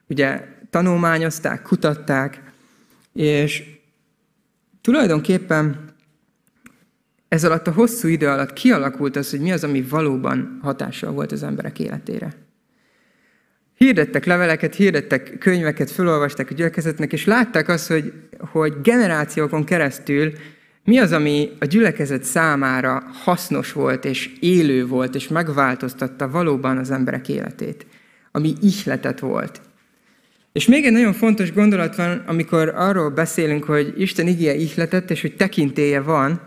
ugye 0.08 0.42
tanulmányozták, 0.72 1.62
kutatták, 1.62 2.42
és 3.14 3.64
tulajdonképpen 4.82 5.94
ez 7.28 7.44
alatt 7.44 7.68
a 7.68 7.72
hosszú 7.72 8.08
idő 8.08 8.28
alatt 8.28 8.54
kialakult 8.54 9.16
az, 9.16 9.30
hogy 9.30 9.40
mi 9.40 9.52
az, 9.52 9.64
ami 9.64 9.82
valóban 9.82 10.60
hatással 10.62 11.12
volt 11.12 11.32
az 11.32 11.44
emberek 11.44 11.80
életére. 11.80 12.34
Hirdettek 13.78 14.26
leveleket, 14.26 14.76
hirdettek 14.76 15.38
könyveket, 15.40 15.92
felolvasták 15.92 16.52
a 16.52 16.54
gyülekezetnek, 16.54 17.14
és 17.14 17.26
látták 17.26 17.68
azt, 17.68 17.88
hogy, 17.88 18.14
hogy 18.40 18.74
generációkon 18.82 19.64
keresztül 19.64 20.34
mi 20.84 20.98
az, 20.98 21.12
ami 21.12 21.52
a 21.60 21.66
gyülekezet 21.66 22.24
számára 22.24 23.04
hasznos 23.24 23.72
volt, 23.72 24.06
és 24.06 24.34
élő 24.40 24.88
volt, 24.88 25.16
és 25.16 25.28
megváltoztatta 25.28 26.30
valóban 26.30 26.78
az 26.78 26.92
emberek 26.92 27.30
életét, 27.30 27.86
ami 28.32 28.54
ihletet 28.62 29.20
volt. 29.20 29.62
És 30.52 30.68
még 30.68 30.86
egy 30.86 30.92
nagyon 30.92 31.14
fontos 31.14 31.54
gondolat 31.54 31.96
van, 31.96 32.24
amikor 32.28 32.74
arról 32.76 33.10
beszélünk, 33.10 33.64
hogy 33.64 33.94
Isten 33.98 34.28
igéje 34.28 34.54
ihletett, 34.54 35.12
és 35.12 35.22
hogy 35.22 35.36
tekintéje 35.36 36.02
van, 36.02 36.42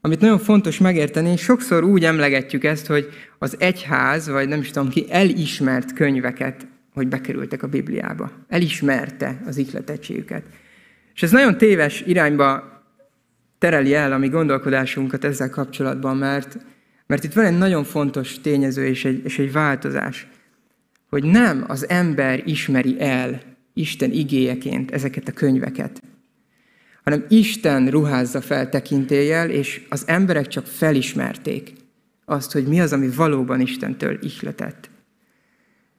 amit 0.00 0.20
nagyon 0.20 0.38
fontos 0.38 0.78
megérteni, 0.78 1.36
sokszor 1.36 1.84
úgy 1.84 2.04
emlegetjük 2.04 2.64
ezt, 2.64 2.86
hogy 2.86 3.08
az 3.38 3.56
egyház, 3.58 4.28
vagy 4.28 4.48
nem 4.48 4.60
is 4.60 4.70
tudom 4.70 4.88
ki, 4.88 5.06
elismert 5.10 5.92
könyveket, 5.92 6.66
hogy 6.94 7.08
bekerültek 7.08 7.62
a 7.62 7.66
Bibliába. 7.66 8.30
Elismerte 8.48 9.40
az 9.46 9.56
ihletettségüket. 9.56 10.42
És 11.14 11.22
ez 11.22 11.30
nagyon 11.30 11.58
téves 11.58 12.02
irányba 12.06 12.82
tereli 13.58 13.94
el 13.94 14.12
a 14.12 14.18
mi 14.18 14.28
gondolkodásunkat 14.28 15.24
ezzel 15.24 15.50
kapcsolatban, 15.50 16.16
mert, 16.16 16.56
mert 17.06 17.24
itt 17.24 17.32
van 17.32 17.44
egy 17.44 17.58
nagyon 17.58 17.84
fontos 17.84 18.40
tényező 18.40 18.86
és 18.86 19.04
egy, 19.04 19.24
és 19.24 19.38
egy 19.38 19.52
változás, 19.52 20.26
hogy 21.08 21.24
nem 21.24 21.64
az 21.66 21.88
ember 21.88 22.42
ismeri 22.46 23.00
el 23.00 23.40
Isten 23.74 24.12
igéjeként 24.12 24.90
ezeket 24.90 25.28
a 25.28 25.32
könyveket, 25.32 26.02
hanem 27.04 27.24
Isten 27.28 27.88
ruházza 27.88 28.40
fel 28.40 28.68
tekintéllyel, 28.68 29.50
és 29.50 29.86
az 29.88 30.02
emberek 30.06 30.46
csak 30.46 30.66
felismerték 30.66 31.72
azt, 32.24 32.52
hogy 32.52 32.66
mi 32.66 32.80
az, 32.80 32.92
ami 32.92 33.08
valóban 33.08 33.60
Istentől 33.60 34.18
ihletett. 34.22 34.90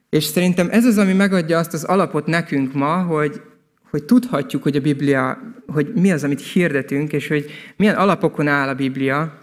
És 0.10 0.24
szerintem 0.24 0.68
ez 0.72 0.86
az, 0.86 0.98
ami 0.98 1.14
megadja 1.14 1.58
azt 1.58 1.74
az 1.74 1.84
alapot 1.84 2.26
nekünk 2.26 2.74
ma, 2.74 3.02
hogy, 3.02 3.42
hogy 3.90 4.04
tudhatjuk, 4.04 4.64
hogy 4.64 4.76
a 4.76 4.82
Biblia, 4.82 5.54
hogy 5.68 5.94
mi 5.94 6.12
az, 6.12 6.24
amit 6.24 6.42
hirdetünk, 6.42 7.14
és 7.14 7.28
hogy 7.28 7.46
milyen 7.78 7.96
alapokon 7.96 8.48
áll 8.48 8.68
a 8.68 8.76
Biblia, 8.76 9.40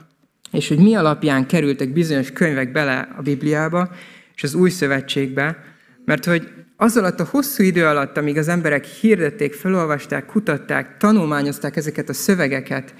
és 0.52 0.68
hogy 0.68 0.78
mi 0.78 0.94
alapján 0.94 1.46
kerültek 1.46 1.92
bizonyos 1.92 2.32
könyvek 2.32 2.72
bele 2.72 3.08
a 3.16 3.22
Bibliába, 3.22 3.90
és 4.36 4.42
az 4.42 4.54
új 4.54 4.70
szövetségbe, 4.70 5.64
mert 6.04 6.24
hogy 6.24 6.48
az 6.76 6.96
alatt 6.96 7.20
a 7.20 7.28
hosszú 7.30 7.62
idő 7.62 7.86
alatt, 7.86 8.16
amíg 8.16 8.38
az 8.38 8.48
emberek 8.48 8.84
hirdették, 8.84 9.54
felolvasták, 9.54 10.26
kutatták, 10.26 10.96
tanulmányozták 10.96 11.76
ezeket 11.76 12.08
a 12.08 12.12
szövegeket, 12.12 12.94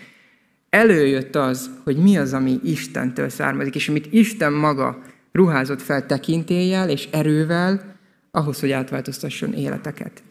előjött 0.71 1.37
az, 1.37 1.71
hogy 1.85 1.97
mi 1.97 2.17
az, 2.17 2.33
ami 2.33 2.61
Istentől 2.65 3.29
származik, 3.29 3.75
és 3.75 3.89
amit 3.89 4.13
Isten 4.13 4.53
maga 4.53 5.03
ruházott 5.33 5.83
fel 5.83 6.07
tekintéllyel 6.07 6.91
és 6.91 7.09
erővel, 7.11 7.95
ahhoz, 8.31 8.61
hogy 8.61 8.71
átváltoztasson 8.71 9.53
életeket. 9.53 10.23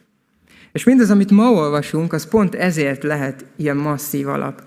És 0.71 0.83
mindaz, 0.83 1.09
amit 1.09 1.31
ma 1.31 1.51
olvasunk, 1.51 2.13
az 2.13 2.27
pont 2.27 2.55
ezért 2.55 3.03
lehet 3.03 3.45
ilyen 3.55 3.77
masszív 3.77 4.27
alap. 4.27 4.63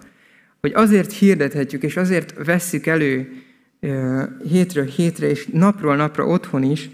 Hogy 0.60 0.72
azért 0.74 1.12
hirdethetjük, 1.12 1.82
és 1.82 1.96
azért 1.96 2.44
vesszük 2.44 2.86
elő 2.86 3.42
hétről 4.48 4.84
hétre, 4.84 5.28
és 5.28 5.46
napról 5.52 5.96
napra 5.96 6.26
otthon 6.26 6.62
is, 6.62 6.90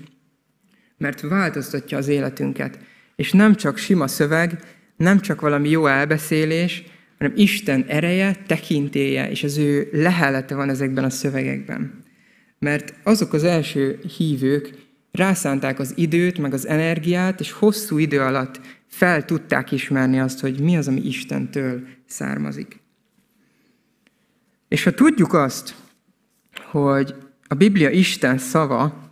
mert 0.99 1.21
változtatja 1.21 1.99
az 1.99 2.09
életünket. 2.09 2.79
És 3.17 3.33
nem 3.33 3.55
csak 3.55 3.77
sima 3.77 4.07
szöveg, 4.07 4.59
nem 4.97 5.21
csak 5.21 5.41
valami 5.41 5.69
jó 5.69 5.87
elbeszélés, 5.87 6.85
hanem 7.19 7.33
Isten 7.37 7.85
ereje, 7.89 8.37
tekintéje, 8.47 9.31
és 9.31 9.43
az 9.43 9.57
ő 9.57 9.89
lehelete 9.93 10.55
van 10.55 10.69
ezekben 10.69 11.05
a 11.05 11.11
szövegekben. 11.11 12.03
Mert 12.59 12.95
azok 13.03 13.33
az 13.33 13.45
első 13.45 14.01
hívők 14.17 14.75
rászánták 15.13 15.79
az 15.79 15.93
időt, 15.97 16.39
meg 16.39 16.53
az 16.53 16.67
energiát, 16.67 17.41
és 17.41 17.53
hosszú 17.53 17.99
idő 17.99 18.21
alatt 18.21 18.61
fel 18.87 19.25
tudták 19.25 19.73
ismerni 19.73 20.21
azt, 20.21 20.41
hogy 20.41 20.61
mi 20.61 20.77
az, 20.77 20.89
ami 20.89 21.01
Istentől 21.01 21.87
származik. 22.07 22.81
És 24.69 24.85
ha 24.85 24.91
tudjuk 24.91 25.33
azt, 25.33 25.75
hogy 26.81 27.15
a 27.49 27.55
Biblia 27.55 27.91
Isten 27.91 28.39
szava, 28.39 29.11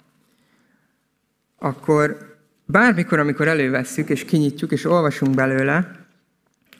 akkor 1.58 2.36
bármikor, 2.66 3.18
amikor 3.18 3.48
elővesszük 3.48 4.08
és 4.08 4.24
kinyitjuk 4.24 4.72
és 4.72 4.84
olvasunk 4.84 5.34
belőle, 5.34 6.06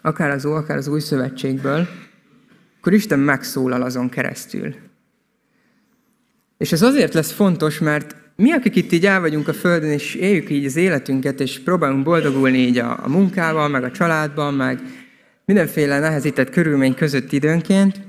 akár 0.01 0.31
az 0.31 0.45
Ó, 0.45 0.53
akár 0.53 0.77
az 0.77 0.89
Új 0.89 1.01
Szövetségből, 1.01 1.89
akkor 2.79 2.93
Isten 2.93 3.19
megszólal 3.19 3.83
azon 3.83 4.09
keresztül. 4.09 4.75
És 6.59 6.73
ez 6.73 6.83
azért 6.83 7.15
lesz 7.15 7.33
fontos, 7.33 7.79
mert 7.79 8.17
mi, 8.37 8.53
akik 8.53 8.77
itt 8.77 8.93
így 8.93 9.07
el 9.07 9.21
vagyunk 9.21 9.49
a 9.49 9.53
Földön, 9.53 9.91
és 9.91 10.15
éljük 10.15 10.51
így 10.51 10.65
az 10.65 10.77
életünket, 10.77 11.41
és 11.41 11.59
próbálunk 11.59 12.05
boldogulni 12.05 12.59
így 12.59 12.79
a, 12.79 13.05
a 13.05 13.09
munkával, 13.09 13.69
meg 13.69 13.85
a 13.85 13.91
családban, 13.91 14.55
meg 14.55 14.81
mindenféle 15.45 15.99
nehezített 15.99 16.51
körülmény 16.51 16.95
között 16.95 17.33
időnként, 17.33 18.01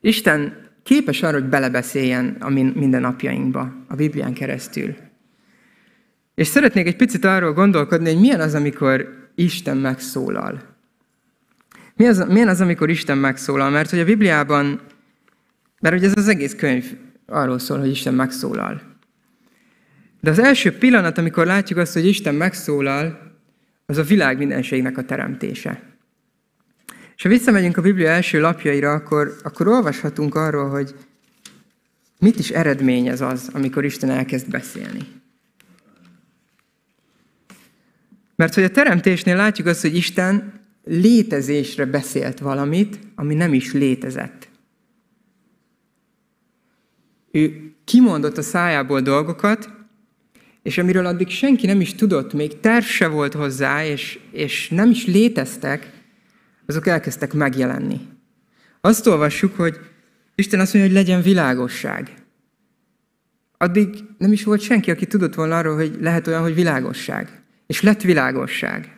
Isten 0.00 0.68
képes 0.82 1.22
arra, 1.22 1.40
hogy 1.40 1.48
belebeszéljen 1.48 2.36
a 2.40 2.48
minden 2.48 3.00
napjainkba, 3.00 3.72
a 3.88 3.94
Biblián 3.94 4.32
keresztül. 4.32 4.94
És 6.34 6.46
szeretnék 6.46 6.86
egy 6.86 6.96
picit 6.96 7.24
arról 7.24 7.52
gondolkodni, 7.52 8.12
hogy 8.12 8.20
milyen 8.20 8.40
az, 8.40 8.54
amikor 8.54 9.08
Isten 9.34 9.76
megszólal. 9.76 10.62
Mi 11.94 12.06
az, 12.06 12.24
milyen 12.28 12.48
az, 12.48 12.60
amikor 12.60 12.90
Isten 12.90 13.18
megszólal? 13.18 13.70
Mert 13.70 13.90
hogy 13.90 13.98
a 13.98 14.04
Bibliában, 14.04 14.80
mert 15.80 15.94
hogy 15.94 16.04
ez 16.04 16.12
az 16.16 16.28
egész 16.28 16.54
könyv 16.54 16.84
arról 17.26 17.58
szól, 17.58 17.78
hogy 17.78 17.90
Isten 17.90 18.14
megszólal. 18.14 18.82
De 20.20 20.30
az 20.30 20.38
első 20.38 20.72
pillanat, 20.72 21.18
amikor 21.18 21.46
látjuk 21.46 21.78
azt, 21.78 21.92
hogy 21.92 22.06
Isten 22.06 22.34
megszólal, 22.34 23.18
az 23.86 23.98
a 23.98 24.02
világ 24.02 24.38
mindenségnek 24.38 24.98
a 24.98 25.04
teremtése. 25.04 25.89
És 27.20 27.26
ha 27.26 27.32
visszamegyünk 27.32 27.76
a 27.76 27.82
Biblia 27.82 28.08
első 28.08 28.40
lapjaira, 28.40 28.92
akkor, 28.92 29.36
akkor 29.42 29.68
olvashatunk 29.68 30.34
arról, 30.34 30.68
hogy 30.68 30.94
mit 32.18 32.38
is 32.38 32.50
eredményez 32.50 33.20
az, 33.20 33.50
amikor 33.52 33.84
Isten 33.84 34.10
elkezd 34.10 34.50
beszélni. 34.50 35.06
Mert 38.36 38.54
hogy 38.54 38.62
a 38.62 38.70
teremtésnél 38.70 39.36
látjuk 39.36 39.66
azt, 39.66 39.80
hogy 39.80 39.96
Isten 39.96 40.60
létezésre 40.84 41.84
beszélt 41.84 42.38
valamit, 42.38 42.98
ami 43.14 43.34
nem 43.34 43.54
is 43.54 43.72
létezett. 43.72 44.48
Ő 47.30 47.72
kimondott 47.84 48.38
a 48.38 48.42
szájából 48.42 49.00
dolgokat, 49.00 49.70
és 50.62 50.78
amiről 50.78 51.06
addig 51.06 51.28
senki 51.28 51.66
nem 51.66 51.80
is 51.80 51.94
tudott, 51.94 52.32
még 52.32 52.60
terv 52.60 52.84
se 52.84 53.08
volt 53.08 53.32
hozzá, 53.32 53.84
és, 53.84 54.18
és 54.30 54.68
nem 54.68 54.90
is 54.90 55.06
léteztek, 55.06 55.98
azok 56.70 56.86
elkezdtek 56.86 57.32
megjelenni. 57.32 58.00
Azt 58.80 59.06
olvassuk, 59.06 59.56
hogy 59.56 59.78
Isten 60.34 60.60
azt 60.60 60.74
mondja, 60.74 60.92
hogy 60.92 61.02
legyen 61.02 61.22
világosság. 61.22 62.14
Addig 63.58 63.88
nem 64.18 64.32
is 64.32 64.44
volt 64.44 64.60
senki, 64.60 64.90
aki 64.90 65.06
tudott 65.06 65.34
volna 65.34 65.58
arról, 65.58 65.74
hogy 65.74 65.96
lehet 66.00 66.26
olyan, 66.26 66.42
hogy 66.42 66.54
világosság. 66.54 67.42
És 67.66 67.82
lett 67.82 68.00
világosság. 68.00 68.96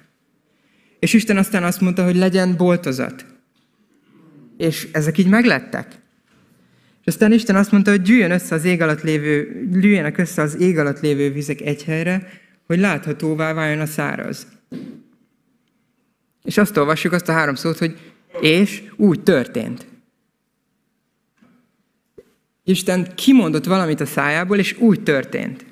És 0.98 1.12
Isten 1.12 1.36
aztán 1.36 1.64
azt 1.64 1.80
mondta, 1.80 2.04
hogy 2.04 2.16
legyen 2.16 2.56
boltozat. 2.56 3.26
És 4.56 4.88
ezek 4.92 5.18
így 5.18 5.28
meglettek. 5.28 5.86
És 7.00 7.06
aztán 7.06 7.32
Isten 7.32 7.56
azt 7.56 7.72
mondta, 7.72 7.90
hogy 7.90 8.02
gyűjjön 8.02 8.30
össze 8.30 8.54
az 8.54 8.64
ég 8.64 8.82
alatt 8.82 9.02
lévő, 9.02 9.66
gyűjjenek 9.80 10.18
össze 10.18 10.42
az 10.42 10.60
ég 10.60 10.78
alatt 10.78 11.00
lévő 11.00 11.32
vizek 11.32 11.60
egy 11.60 11.84
helyre, 11.84 12.28
hogy 12.66 12.78
láthatóvá 12.78 13.52
váljon 13.52 13.80
a 13.80 13.86
száraz. 13.86 14.46
És 16.42 16.58
azt 16.58 16.76
olvassuk 16.76 17.12
azt 17.12 17.28
a 17.28 17.32
három 17.32 17.54
szót, 17.54 17.78
hogy 17.78 18.12
és 18.40 18.82
úgy 18.96 19.22
történt. 19.22 19.86
Isten 22.64 23.14
kimondott 23.14 23.64
valamit 23.64 24.00
a 24.00 24.06
szájából, 24.06 24.58
és 24.58 24.76
úgy 24.78 25.02
történt. 25.02 25.64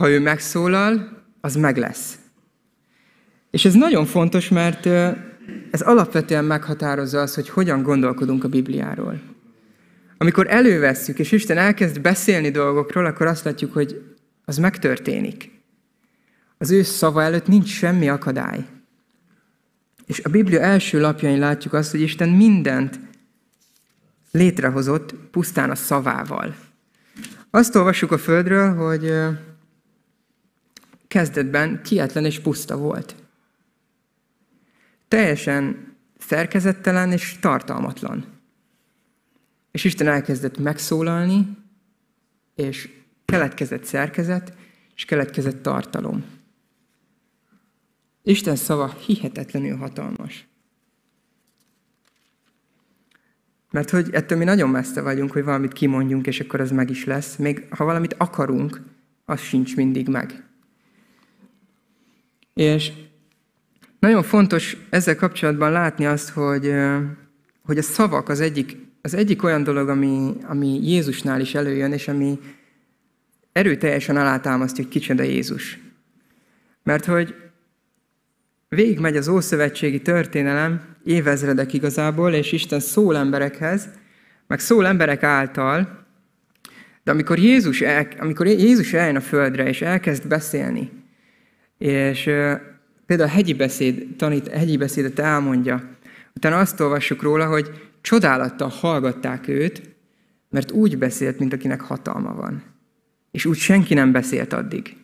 ha 0.00 0.10
ő 0.10 0.20
megszólal, 0.20 1.08
az 1.40 1.56
meg 1.56 1.76
lesz. 1.76 2.18
És 3.50 3.64
ez 3.64 3.74
nagyon 3.74 4.06
fontos, 4.06 4.48
mert 4.48 4.86
ez 5.70 5.80
alapvetően 5.80 6.44
meghatározza 6.44 7.20
azt, 7.20 7.34
hogy 7.34 7.48
hogyan 7.48 7.82
gondolkodunk 7.82 8.44
a 8.44 8.48
Bibliáról. 8.48 9.20
Amikor 10.18 10.46
elővesszük, 10.48 11.18
és 11.18 11.32
Isten 11.32 11.58
elkezd 11.58 12.00
beszélni 12.00 12.50
dolgokról, 12.50 13.06
akkor 13.06 13.26
azt 13.26 13.44
látjuk, 13.44 13.72
hogy 13.72 14.02
az 14.44 14.58
megtörténik. 14.58 15.59
Az 16.62 16.70
ő 16.70 16.82
szava 16.82 17.22
előtt 17.22 17.46
nincs 17.46 17.68
semmi 17.68 18.08
akadály. 18.08 18.66
És 20.06 20.20
a 20.24 20.28
Biblia 20.28 20.60
első 20.60 21.00
lapjain 21.00 21.38
látjuk 21.38 21.72
azt, 21.72 21.90
hogy 21.90 22.00
Isten 22.00 22.28
mindent 22.28 23.00
létrehozott 24.30 25.14
pusztán 25.14 25.70
a 25.70 25.74
szavával. 25.74 26.56
Azt 27.50 27.74
olvassuk 27.74 28.12
a 28.12 28.18
Földről, 28.18 28.74
hogy 28.74 29.12
kezdetben 31.08 31.82
kietlen 31.82 32.24
és 32.24 32.40
puszta 32.40 32.76
volt. 32.76 33.14
Teljesen 35.08 35.94
szerkezettelen 36.18 37.12
és 37.12 37.38
tartalmatlan. 37.40 38.24
És 39.70 39.84
Isten 39.84 40.06
elkezdett 40.06 40.58
megszólalni, 40.58 41.56
és 42.54 42.90
keletkezett 43.24 43.84
szerkezet, 43.84 44.52
és 44.94 45.04
keletkezett 45.04 45.62
tartalom. 45.62 46.38
Isten 48.22 48.56
szava 48.56 48.94
hihetetlenül 49.06 49.76
hatalmas. 49.76 50.48
Mert 53.70 53.90
hogy 53.90 54.08
ettől 54.12 54.38
mi 54.38 54.44
nagyon 54.44 54.70
messze 54.70 55.00
vagyunk, 55.00 55.32
hogy 55.32 55.44
valamit 55.44 55.72
kimondjunk, 55.72 56.26
és 56.26 56.40
akkor 56.40 56.60
az 56.60 56.70
meg 56.70 56.90
is 56.90 57.04
lesz. 57.04 57.36
Még 57.36 57.66
ha 57.70 57.84
valamit 57.84 58.14
akarunk, 58.18 58.80
az 59.24 59.40
sincs 59.40 59.76
mindig 59.76 60.08
meg. 60.08 60.44
És 62.54 62.92
nagyon 63.98 64.22
fontos 64.22 64.76
ezzel 64.90 65.16
kapcsolatban 65.16 65.70
látni 65.70 66.06
azt, 66.06 66.28
hogy, 66.28 66.74
hogy 67.64 67.78
a 67.78 67.82
szavak 67.82 68.28
az 68.28 68.40
egyik, 68.40 68.76
az 69.02 69.14
egyik 69.14 69.42
olyan 69.42 69.62
dolog, 69.62 69.88
ami, 69.88 70.36
ami 70.42 70.88
Jézusnál 70.88 71.40
is 71.40 71.54
előjön, 71.54 71.92
és 71.92 72.08
ami 72.08 72.38
erőteljesen 73.52 74.16
alátámasztja, 74.16 74.84
hogy 74.84 74.92
kicsoda 74.92 75.22
Jézus. 75.22 75.78
Mert 76.82 77.04
hogy 77.04 77.34
végigmegy 78.76 79.16
az 79.16 79.28
Ószövetségi 79.28 80.02
történelem 80.02 80.80
évezredek 81.04 81.72
igazából, 81.72 82.32
és 82.32 82.52
Isten 82.52 82.80
szól 82.80 83.16
emberekhez, 83.16 83.88
meg 84.46 84.60
szól 84.60 84.86
emberek 84.86 85.22
által, 85.22 86.06
de 87.04 87.10
amikor 87.10 87.38
Jézus, 87.38 87.80
el, 87.80 88.08
amikor 88.18 88.46
Jézus 88.46 88.92
eljön 88.92 89.16
a 89.16 89.20
földre, 89.20 89.68
és 89.68 89.82
elkezd 89.82 90.28
beszélni, 90.28 90.90
és 91.78 92.22
például 93.06 93.28
a 93.28 93.32
hegyi, 93.32 93.54
beszéd, 93.54 94.16
tanít, 94.16 94.48
hegyi 94.48 94.76
beszédet 94.76 95.18
elmondja, 95.18 95.96
utána 96.34 96.58
azt 96.58 96.80
olvassuk 96.80 97.22
róla, 97.22 97.46
hogy 97.46 97.90
csodálattal 98.00 98.68
hallgatták 98.68 99.48
őt, 99.48 99.82
mert 100.50 100.70
úgy 100.70 100.98
beszélt, 100.98 101.38
mint 101.38 101.52
akinek 101.52 101.80
hatalma 101.80 102.34
van. 102.34 102.62
És 103.30 103.44
úgy 103.44 103.58
senki 103.58 103.94
nem 103.94 104.12
beszélt 104.12 104.52
addig. 104.52 104.96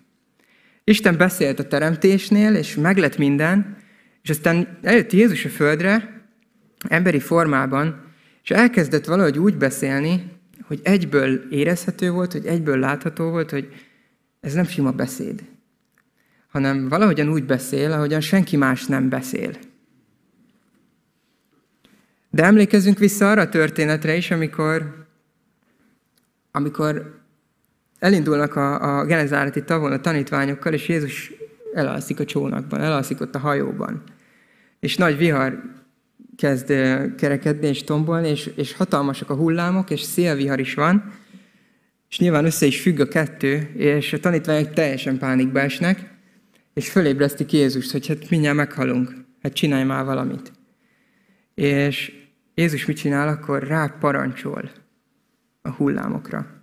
Isten 0.88 1.16
beszélt 1.16 1.58
a 1.58 1.68
teremtésnél, 1.68 2.54
és 2.54 2.74
meglett 2.74 3.18
minden, 3.18 3.76
és 4.22 4.30
aztán 4.30 4.78
eljött 4.82 5.12
Jézus 5.12 5.44
a 5.44 5.48
földre, 5.48 6.22
emberi 6.88 7.20
formában, 7.20 8.12
és 8.42 8.50
elkezdett 8.50 9.04
valahogy 9.04 9.38
úgy 9.38 9.56
beszélni, 9.56 10.32
hogy 10.62 10.80
egyből 10.82 11.46
érezhető 11.50 12.10
volt, 12.10 12.32
hogy 12.32 12.46
egyből 12.46 12.78
látható 12.78 13.30
volt, 13.30 13.50
hogy 13.50 13.68
ez 14.40 14.52
nem 14.54 14.64
sima 14.64 14.92
beszéd, 14.92 15.44
hanem 16.48 16.88
valahogyan 16.88 17.28
úgy 17.28 17.44
beszél, 17.44 17.92
ahogyan 17.92 18.20
senki 18.20 18.56
más 18.56 18.86
nem 18.86 19.08
beszél. 19.08 19.50
De 22.30 22.44
emlékezzünk 22.44 22.98
vissza 22.98 23.30
arra 23.30 23.40
a 23.40 23.48
történetre 23.48 24.16
is, 24.16 24.30
amikor, 24.30 25.06
amikor 26.50 27.24
elindulnak 27.98 28.56
a, 28.56 28.98
a 28.98 29.04
Genezáreti 29.04 29.64
tavon 29.64 29.92
a 29.92 30.00
tanítványokkal, 30.00 30.72
és 30.72 30.88
Jézus 30.88 31.32
elalszik 31.74 32.20
a 32.20 32.24
csónakban, 32.24 32.80
elalszik 32.80 33.20
ott 33.20 33.34
a 33.34 33.38
hajóban. 33.38 34.02
És 34.80 34.96
nagy 34.96 35.16
vihar 35.16 35.62
kezd 36.36 36.66
kerekedni 37.16 37.66
és 37.66 37.84
tombolni, 37.84 38.28
és, 38.28 38.50
és 38.56 38.72
hatalmasak 38.72 39.30
a 39.30 39.34
hullámok, 39.34 39.90
és 39.90 40.00
szélvihar 40.00 40.60
is 40.60 40.74
van, 40.74 41.12
és 42.08 42.18
nyilván 42.18 42.44
össze 42.44 42.66
is 42.66 42.80
függ 42.80 43.00
a 43.00 43.08
kettő, 43.08 43.70
és 43.76 44.12
a 44.12 44.20
tanítványok 44.20 44.72
teljesen 44.72 45.18
pánikba 45.18 45.60
esnek, 45.60 46.14
és 46.74 46.90
fölébresztik 46.90 47.52
Jézust, 47.52 47.92
hogy 47.92 48.06
hát 48.06 48.30
mindjárt 48.30 48.56
meghalunk, 48.56 49.14
hát 49.42 49.52
csinálj 49.52 49.84
már 49.84 50.04
valamit. 50.04 50.52
És 51.54 52.12
Jézus 52.54 52.86
mit 52.86 52.96
csinál, 52.96 53.28
akkor 53.28 53.62
rá 53.62 53.86
parancsol 54.00 54.70
a 55.62 55.70
hullámokra 55.70 56.55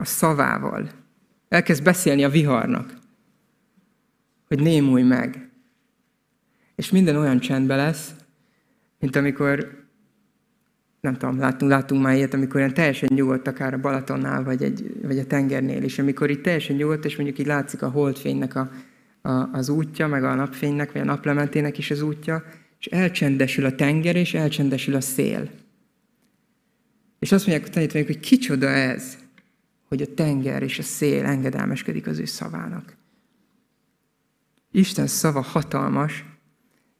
a 0.00 0.04
szavával. 0.04 0.90
Elkezd 1.48 1.82
beszélni 1.82 2.24
a 2.24 2.28
viharnak, 2.28 2.98
hogy 4.46 4.62
némulj 4.62 5.02
meg. 5.02 5.50
És 6.74 6.90
minden 6.90 7.16
olyan 7.16 7.38
csendbe 7.38 7.76
lesz, 7.76 8.14
mint 8.98 9.16
amikor, 9.16 9.84
nem 11.00 11.16
tudom, 11.16 11.38
látunk, 11.38 11.70
látunk 11.70 12.02
már 12.02 12.14
ilyet, 12.14 12.34
amikor 12.34 12.60
ilyen 12.60 12.74
teljesen 12.74 13.08
nyugodt, 13.12 13.46
akár 13.46 13.74
a 13.74 13.78
Balatonnál, 13.78 14.44
vagy, 14.44 14.62
egy, 14.62 15.00
vagy 15.02 15.18
a 15.18 15.26
tengernél 15.26 15.82
is, 15.82 15.98
amikor 15.98 16.30
itt 16.30 16.42
teljesen 16.42 16.76
nyugodt, 16.76 17.04
és 17.04 17.16
mondjuk 17.16 17.38
így 17.38 17.46
látszik 17.46 17.82
a 17.82 17.90
holdfénynek 17.90 18.54
a, 18.54 18.70
a, 19.22 19.30
az 19.30 19.68
útja, 19.68 20.06
meg 20.06 20.24
a 20.24 20.34
napfénynek, 20.34 20.92
vagy 20.92 21.02
a 21.02 21.04
naplementének 21.04 21.78
is 21.78 21.90
az 21.90 22.02
útja, 22.02 22.44
és 22.78 22.86
elcsendesül 22.86 23.64
a 23.64 23.74
tenger, 23.74 24.16
és 24.16 24.34
elcsendesül 24.34 24.94
a 24.94 25.00
szél. 25.00 25.50
És 27.18 27.32
azt 27.32 27.46
mondják 27.46 27.68
a 27.68 27.72
tanítványok, 27.72 28.08
hogy 28.08 28.20
kicsoda 28.20 28.68
ez? 28.68 29.18
Hogy 29.88 30.02
a 30.02 30.14
tenger 30.14 30.62
és 30.62 30.78
a 30.78 30.82
szél 30.82 31.24
engedelmeskedik 31.24 32.06
az 32.06 32.18
ő 32.18 32.24
szavának. 32.24 32.96
Isten 34.70 35.06
szava 35.06 35.40
hatalmas, 35.40 36.24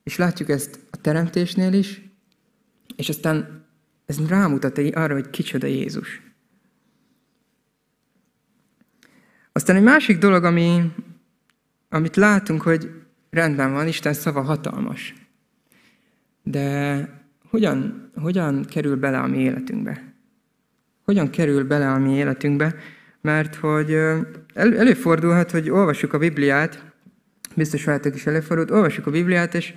és 0.02 0.16
látjuk 0.16 0.48
ezt 0.48 0.80
a 0.90 0.96
teremtésnél 0.96 1.72
is, 1.72 2.02
és 2.96 3.08
aztán 3.08 3.66
ez 4.06 4.28
rámutat 4.28 4.78
arra, 4.78 5.14
hogy 5.14 5.30
kicsoda 5.30 5.66
Jézus. 5.66 6.22
Aztán 9.52 9.76
egy 9.76 9.82
másik 9.82 10.18
dolog, 10.18 10.44
ami, 10.44 10.94
amit 11.88 12.16
látunk, 12.16 12.62
hogy 12.62 12.90
rendben 13.30 13.72
van, 13.72 13.86
Isten 13.86 14.12
szava 14.12 14.42
hatalmas. 14.42 15.14
De 16.42 17.08
hogyan, 17.48 18.10
hogyan 18.14 18.64
kerül 18.64 18.96
bele 18.96 19.18
a 19.18 19.26
mi 19.26 19.38
életünkbe? 19.38 20.07
Hogyan 21.08 21.30
kerül 21.30 21.64
bele 21.64 21.90
a 21.90 21.98
mi 21.98 22.14
életünkbe, 22.14 22.74
mert 23.20 23.54
hogy 23.54 23.92
el, 23.92 24.26
előfordulhat, 24.54 25.50
hogy 25.50 25.70
olvassuk 25.70 26.12
a 26.12 26.18
Bibliát, 26.18 26.84
biztos 27.54 27.84
veletek 27.84 28.14
is 28.14 28.26
előfordult, 28.26 28.70
olvassuk 28.70 29.06
a 29.06 29.10
Bibliát, 29.10 29.54
és, 29.54 29.74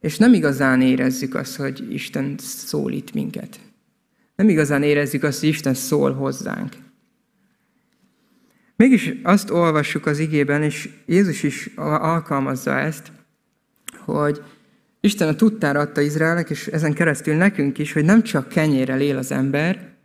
és 0.00 0.16
nem 0.18 0.32
igazán 0.32 0.80
érezzük 0.82 1.34
azt, 1.34 1.56
hogy 1.56 1.92
Isten 1.92 2.34
szólít 2.38 3.14
minket. 3.14 3.60
Nem 4.36 4.48
igazán 4.48 4.82
érezzük 4.82 5.22
azt, 5.22 5.40
hogy 5.40 5.48
Isten 5.48 5.74
szól 5.74 6.12
hozzánk. 6.12 6.72
Mégis 8.76 9.12
azt 9.22 9.50
olvassuk 9.50 10.06
az 10.06 10.18
igében, 10.18 10.62
és 10.62 10.88
Jézus 11.06 11.42
is 11.42 11.70
alkalmazza 11.76 12.78
ezt, 12.78 13.12
hogy 14.04 14.42
Isten 15.00 15.28
a 15.28 15.34
tudtára 15.34 15.80
adta 15.80 16.00
Izraelnek, 16.00 16.50
és 16.50 16.66
ezen 16.66 16.92
keresztül 16.92 17.34
nekünk 17.34 17.78
is, 17.78 17.92
hogy 17.92 18.04
nem 18.04 18.22
csak 18.22 18.48
kenyérrel 18.48 19.00
él 19.00 19.16
az 19.16 19.32
ember, 19.32 19.96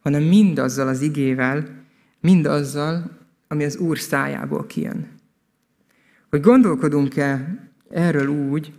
hanem 0.00 0.22
mindazzal 0.22 0.88
az 0.88 1.00
igével, 1.00 1.84
mindazzal, 2.20 3.18
ami 3.48 3.64
az 3.64 3.76
Úr 3.76 3.98
szájából 3.98 4.66
kijön. 4.66 5.08
Hogy 6.30 6.40
gondolkodunk-e 6.40 7.58
erről 7.90 8.26
úgy, 8.28 8.72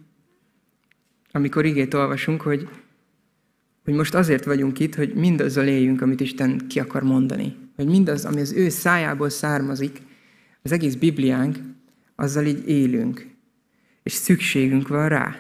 amikor 1.32 1.66
igét 1.66 1.94
olvasunk, 1.94 2.42
hogy, 2.42 2.70
hogy 3.84 3.94
most 3.94 4.14
azért 4.14 4.46
vagyunk 4.46 4.80
itt, 4.80 4.96
hogy 4.96 5.14
mindazzal 5.14 5.68
éljünk, 5.68 6.02
amit 6.02 6.20
Isten 6.20 6.68
ki 6.68 6.80
akar 6.80 7.04
mondani. 7.04 7.56
Hogy 7.76 7.86
mindaz, 7.86 8.26
ami 8.26 8.42
az 8.42 8.52
ő 8.52 8.70
szájából 8.70 9.30
származik, 9.30 10.02
az 10.62 10.72
egész 10.72 10.96
Bibliánk, 10.96 11.58
azzal 12.16 12.46
így 12.46 12.68
élünk. 12.68 13.28
És 14.04 14.12
szükségünk 14.12 14.88
van 14.88 15.10
rá. 15.10 15.36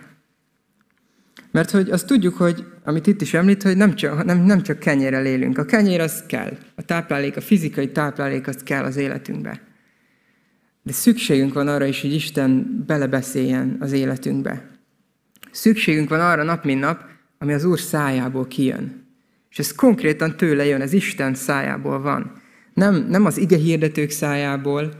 Mert 1.51 1.71
hogy 1.71 1.89
azt 1.89 2.07
tudjuk, 2.07 2.35
hogy 2.35 2.65
amit 2.83 3.07
itt 3.07 3.21
is 3.21 3.33
említ, 3.33 3.63
hogy 3.63 3.77
nem 3.77 3.95
csak, 3.95 4.23
nem, 4.23 4.39
nem 4.39 4.61
csak 4.61 4.79
kenyérrel 4.79 5.25
élünk. 5.25 5.57
A 5.57 5.65
kenyér 5.65 6.01
az 6.01 6.23
kell. 6.27 6.57
A 6.75 6.81
táplálék, 6.81 7.37
a 7.37 7.41
fizikai 7.41 7.91
táplálék 7.91 8.47
az 8.47 8.57
kell 8.63 8.83
az 8.83 8.95
életünkbe. 8.95 9.61
De 10.83 10.91
szükségünk 10.91 11.53
van 11.53 11.67
arra 11.67 11.85
is, 11.85 12.01
hogy 12.01 12.13
Isten 12.13 12.83
belebeszéljen 12.87 13.77
az 13.79 13.91
életünkbe. 13.91 14.69
Szükségünk 15.51 16.09
van 16.09 16.19
arra 16.19 16.43
nap, 16.43 16.63
mint 16.63 16.79
nap, 16.79 17.03
ami 17.37 17.53
az 17.53 17.63
Úr 17.63 17.79
szájából 17.79 18.47
kijön. 18.47 19.09
És 19.49 19.59
ez 19.59 19.75
konkrétan 19.75 20.37
tőle 20.37 20.65
jön, 20.65 20.81
ez 20.81 20.93
Isten 20.93 21.33
szájából 21.33 22.01
van. 22.01 22.41
Nem, 22.73 23.05
nem 23.09 23.25
az 23.25 23.37
ige 23.37 23.57
hirdetők 23.57 24.09
szájából, 24.09 24.91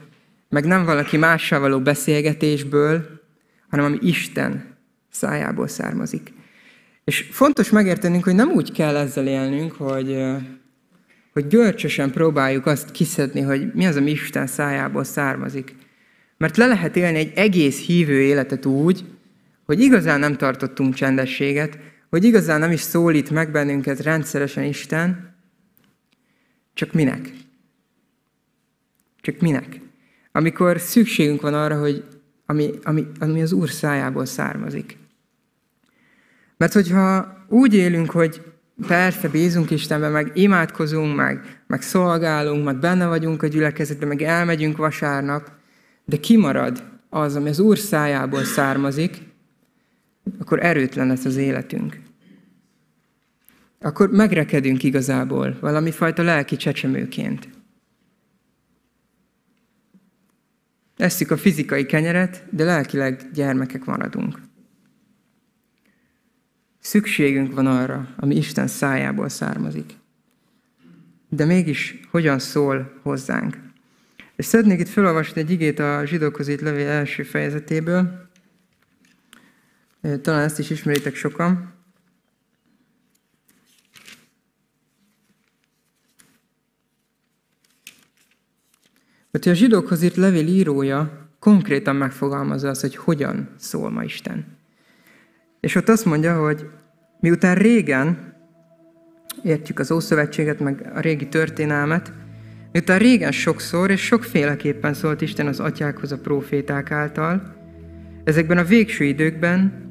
meg 0.49 0.65
nem 0.65 0.85
valaki 0.85 1.17
mással 1.17 1.59
való 1.59 1.79
beszélgetésből, 1.79 3.21
hanem 3.69 3.85
ami 3.85 3.97
Isten 4.01 4.75
szájából 5.09 5.67
származik. 5.67 6.33
És 7.11 7.27
fontos 7.31 7.69
megértenünk, 7.69 8.23
hogy 8.23 8.35
nem 8.35 8.51
úgy 8.51 8.71
kell 8.71 8.95
ezzel 8.95 9.27
élnünk, 9.27 9.71
hogy, 9.71 10.17
hogy 11.33 11.47
görcsösen 11.47 12.11
próbáljuk 12.11 12.65
azt 12.65 12.91
kiszedni, 12.91 13.41
hogy 13.41 13.73
mi 13.73 13.85
az, 13.85 13.95
ami 13.95 14.11
Isten 14.11 14.47
szájából 14.47 15.03
származik. 15.03 15.75
Mert 16.37 16.57
le 16.57 16.65
lehet 16.65 16.95
élni 16.95 17.17
egy 17.17 17.31
egész 17.35 17.85
hívő 17.85 18.21
életet 18.21 18.65
úgy, 18.65 19.05
hogy 19.65 19.79
igazán 19.79 20.19
nem 20.19 20.37
tartottunk 20.37 20.93
csendességet, 20.93 21.77
hogy 22.09 22.23
igazán 22.23 22.59
nem 22.59 22.71
is 22.71 22.81
szólít 22.81 23.29
meg 23.29 23.51
bennünket 23.51 23.99
rendszeresen 23.99 24.63
Isten, 24.63 25.35
csak 26.73 26.93
minek? 26.93 27.31
Csak 29.21 29.39
minek? 29.39 29.81
Amikor 30.31 30.79
szükségünk 30.79 31.41
van 31.41 31.53
arra, 31.53 31.79
hogy 31.79 32.03
ami, 32.45 32.69
ami, 32.83 33.07
ami 33.19 33.41
az 33.41 33.51
Úr 33.51 33.69
szájából 33.69 34.25
származik. 34.25 34.99
Mert 36.61 36.73
hogyha 36.73 37.37
úgy 37.47 37.73
élünk, 37.73 38.11
hogy 38.11 38.41
persze 38.87 39.29
bízunk 39.29 39.71
Istenben, 39.71 40.11
meg 40.11 40.31
imádkozunk, 40.33 41.15
meg, 41.15 41.61
meg 41.67 41.81
szolgálunk, 41.81 42.65
meg 42.65 42.79
benne 42.79 43.07
vagyunk 43.07 43.43
a 43.43 43.47
gyülekezetben, 43.47 44.07
meg 44.07 44.21
elmegyünk 44.21 44.77
vasárnap, 44.77 45.51
de 46.05 46.17
kimarad 46.17 46.83
az, 47.09 47.35
ami 47.35 47.49
az 47.49 47.59
Úr 47.59 47.77
szájából 47.77 48.43
származik, 48.43 49.17
akkor 50.39 50.65
erőtlen 50.65 51.07
lesz 51.07 51.25
az 51.25 51.35
életünk. 51.35 51.99
Akkor 53.79 54.09
megrekedünk 54.11 54.83
igazából 54.83 55.57
valami 55.59 55.91
fajta 55.91 56.23
lelki 56.23 56.55
csecsemőként. 56.55 57.49
Esszük 60.97 61.31
a 61.31 61.37
fizikai 61.37 61.85
kenyeret, 61.85 62.43
de 62.49 62.63
lelkileg 62.63 63.29
gyermekek 63.33 63.85
maradunk. 63.85 64.49
Szükségünk 66.81 67.53
van 67.53 67.67
arra, 67.67 68.13
ami 68.17 68.35
Isten 68.35 68.67
szájából 68.67 69.29
származik. 69.29 69.93
De 71.29 71.45
mégis 71.45 71.99
hogyan 72.09 72.39
szól 72.39 72.99
hozzánk? 73.01 73.57
És 74.35 74.45
szeretnék 74.45 74.79
itt 74.79 74.87
felolvasni 74.87 75.41
egy 75.41 75.51
igét 75.51 75.79
a 75.79 76.05
zsidókhoz 76.05 76.47
itt 76.47 76.61
levél 76.61 76.87
első 76.87 77.23
fejezetéből. 77.23 78.29
Talán 80.21 80.43
ezt 80.43 80.59
is 80.59 80.69
ismeritek 80.69 81.15
sokan. 81.15 81.73
Mert 89.31 89.45
a 89.45 89.53
zsidókhoz 89.53 90.01
írt 90.01 90.15
levél 90.15 90.47
írója 90.47 91.29
konkrétan 91.39 91.95
megfogalmazza 91.95 92.69
azt, 92.69 92.81
hogy 92.81 92.95
hogyan 92.95 93.49
szól 93.57 93.89
ma 93.89 94.03
Isten. 94.03 94.59
És 95.61 95.75
ott 95.75 95.89
azt 95.89 96.05
mondja, 96.05 96.39
hogy 96.39 96.69
miután 97.19 97.55
régen, 97.55 98.33
értjük 99.43 99.79
az 99.79 99.91
Ószövetséget, 99.91 100.59
meg 100.59 100.91
a 100.95 100.99
régi 100.99 101.27
történelmet, 101.27 102.11
miután 102.71 102.99
régen 102.99 103.31
sokszor 103.31 103.91
és 103.91 104.01
sokféleképpen 104.01 104.93
szólt 104.93 105.21
Isten 105.21 105.47
az 105.47 105.59
atyákhoz 105.59 106.11
a 106.11 106.17
proféták 106.17 106.91
által, 106.91 107.55
ezekben 108.23 108.57
a 108.57 108.63
végső 108.63 109.03
időkben 109.03 109.89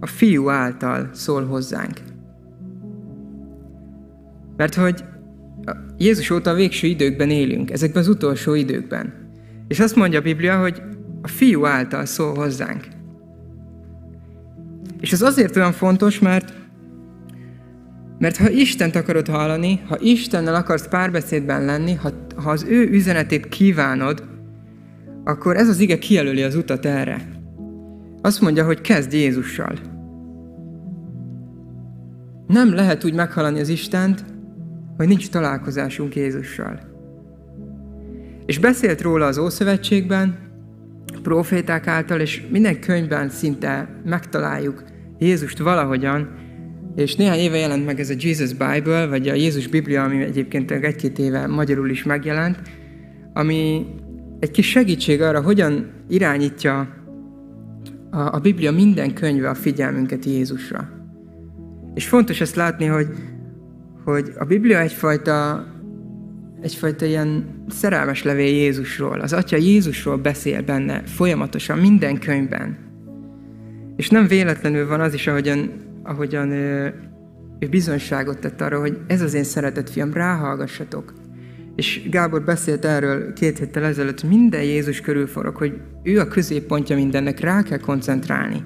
a 0.00 0.06
fiú 0.06 0.48
által 0.48 1.10
szól 1.12 1.46
hozzánk. 1.46 2.00
Mert 4.56 4.74
hogy 4.74 5.04
Jézus 5.98 6.30
óta 6.30 6.50
a 6.50 6.54
végső 6.54 6.86
időkben 6.86 7.30
élünk, 7.30 7.70
ezekben 7.70 8.02
az 8.02 8.08
utolsó 8.08 8.54
időkben. 8.54 9.30
És 9.68 9.80
azt 9.80 9.96
mondja 9.96 10.18
a 10.18 10.22
Biblia, 10.22 10.60
hogy 10.60 10.82
a 11.22 11.28
fiú 11.28 11.64
által 11.64 12.04
szól 12.04 12.34
hozzánk. 12.34 12.84
És 15.02 15.12
ez 15.12 15.22
azért 15.22 15.56
olyan 15.56 15.72
fontos, 15.72 16.18
mert 16.18 16.52
mert 18.18 18.36
ha 18.36 18.50
Istent 18.50 18.96
akarod 18.96 19.28
hallani, 19.28 19.80
ha 19.88 19.96
Istennel 20.00 20.54
akarsz 20.54 20.88
párbeszédben 20.88 21.64
lenni, 21.64 21.94
ha, 21.94 22.10
ha 22.36 22.50
az 22.50 22.64
ő 22.68 22.88
üzenetét 22.90 23.48
kívánod, 23.48 24.22
akkor 25.24 25.56
ez 25.56 25.68
az 25.68 25.78
ige 25.78 25.98
kijelöli 25.98 26.42
az 26.42 26.54
utat 26.54 26.86
erre. 26.86 27.28
Azt 28.20 28.40
mondja, 28.40 28.64
hogy 28.64 28.80
kezd 28.80 29.12
Jézussal. 29.12 29.78
Nem 32.46 32.74
lehet 32.74 33.04
úgy 33.04 33.14
meghallani 33.14 33.60
az 33.60 33.68
Istent, 33.68 34.24
hogy 34.96 35.08
nincs 35.08 35.30
találkozásunk 35.30 36.16
Jézussal. 36.16 36.80
És 38.46 38.58
beszélt 38.58 39.00
róla 39.00 39.26
az 39.26 39.38
Ószövetségben, 39.38 40.38
proféták 41.22 41.86
által, 41.86 42.20
és 42.20 42.42
minden 42.50 42.80
könyvben 42.80 43.28
szinte 43.28 44.00
megtaláljuk 44.04 44.91
Jézust 45.22 45.58
valahogyan, 45.58 46.28
és 46.96 47.16
néhány 47.16 47.38
éve 47.38 47.56
jelent 47.56 47.86
meg 47.86 48.00
ez 48.00 48.10
a 48.10 48.14
Jesus 48.18 48.52
Bible, 48.52 49.06
vagy 49.06 49.28
a 49.28 49.34
Jézus 49.34 49.66
Biblia, 49.66 50.04
ami 50.04 50.22
egyébként 50.22 50.70
egy-két 50.70 51.18
éve 51.18 51.46
magyarul 51.46 51.90
is 51.90 52.02
megjelent, 52.02 52.58
ami 53.32 53.86
egy 54.40 54.50
kis 54.50 54.68
segítség 54.68 55.20
arra, 55.20 55.42
hogyan 55.42 55.90
irányítja 56.08 56.94
a, 58.10 58.34
a 58.34 58.38
Biblia 58.38 58.72
minden 58.72 59.14
könyve 59.14 59.48
a 59.48 59.54
figyelmünket 59.54 60.24
Jézusra. 60.24 60.88
És 61.94 62.08
fontos 62.08 62.40
ezt 62.40 62.54
látni, 62.54 62.86
hogy 62.86 63.06
hogy 64.04 64.32
a 64.38 64.44
Biblia 64.44 64.80
egyfajta, 64.80 65.66
egyfajta 66.60 67.04
ilyen 67.04 67.64
szerelmes 67.68 68.22
levél 68.22 68.54
Jézusról. 68.54 69.20
Az 69.20 69.32
Atya 69.32 69.56
Jézusról 69.56 70.16
beszél 70.16 70.62
benne 70.62 71.02
folyamatosan, 71.06 71.78
minden 71.78 72.18
könyvben. 72.18 72.81
És 74.02 74.08
nem 74.08 74.26
véletlenül 74.26 74.86
van 74.86 75.00
az 75.00 75.14
is, 75.14 75.26
ahogyan, 75.26 75.70
ahogyan 76.02 76.50
ő, 76.50 76.94
ő 77.58 77.66
bizonyságot 77.68 78.38
tett 78.38 78.60
arra, 78.60 78.80
hogy 78.80 78.98
ez 79.06 79.20
az 79.20 79.34
én 79.34 79.44
szeretett 79.44 79.90
fiam, 79.90 80.12
ráhallgassatok. 80.12 81.12
És 81.76 82.08
Gábor 82.10 82.42
beszélt 82.42 82.84
erről 82.84 83.32
két 83.32 83.58
héttel 83.58 83.84
ezelőtt, 83.84 84.22
minden 84.22 84.62
Jézus 84.62 85.00
körül 85.00 85.26
forog, 85.26 85.56
hogy 85.56 85.80
ő 86.02 86.20
a 86.20 86.28
középpontja 86.28 86.96
mindennek, 86.96 87.40
rá 87.40 87.62
kell 87.62 87.78
koncentrálni. 87.78 88.60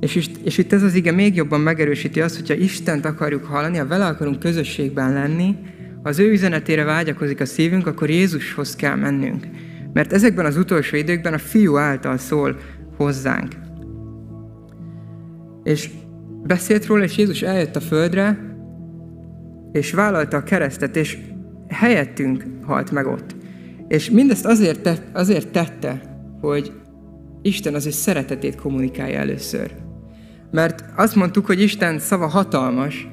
És, 0.00 0.14
is, 0.14 0.30
és 0.44 0.58
itt 0.58 0.72
ez 0.72 0.82
az 0.82 0.94
ige 0.94 1.12
még 1.12 1.34
jobban 1.34 1.60
megerősíti 1.60 2.20
azt, 2.20 2.36
hogyha 2.36 2.54
Istent 2.54 3.04
akarjuk 3.04 3.44
hallani, 3.44 3.78
ha 3.78 3.86
vele 3.86 4.06
akarunk 4.06 4.38
közösségben 4.38 5.12
lenni, 5.12 5.56
ha 6.02 6.08
az 6.08 6.18
ő 6.18 6.30
üzenetére 6.30 6.84
vágyakozik 6.84 7.40
a 7.40 7.46
szívünk, 7.46 7.86
akkor 7.86 8.10
Jézushoz 8.10 8.76
kell 8.76 8.96
mennünk. 8.96 9.46
Mert 9.92 10.12
ezekben 10.12 10.46
az 10.46 10.56
utolsó 10.56 10.96
időkben 10.96 11.32
a 11.32 11.38
fiú 11.38 11.76
által 11.76 12.18
szól 12.18 12.56
hozzánk. 12.96 13.63
És 15.64 15.90
beszélt 16.42 16.86
róla, 16.86 17.02
és 17.02 17.16
Jézus 17.16 17.42
eljött 17.42 17.76
a 17.76 17.80
földre, 17.80 18.38
és 19.72 19.92
vállalta 19.92 20.36
a 20.36 20.42
keresztet, 20.42 20.96
és 20.96 21.18
helyettünk 21.68 22.44
halt 22.62 22.90
meg 22.90 23.06
ott. 23.06 23.34
És 23.88 24.10
mindezt 24.10 24.46
azért, 24.46 24.80
te, 24.80 24.98
azért 25.12 25.48
tette, 25.48 26.18
hogy 26.40 26.72
Isten 27.42 27.74
az 27.74 27.86
ő 27.86 27.90
szeretetét 27.90 28.56
kommunikálja 28.56 29.18
először. 29.18 29.74
Mert 30.50 30.84
azt 30.96 31.14
mondtuk, 31.14 31.46
hogy 31.46 31.60
Isten 31.60 31.98
szava 31.98 32.26
hatalmas, 32.26 33.08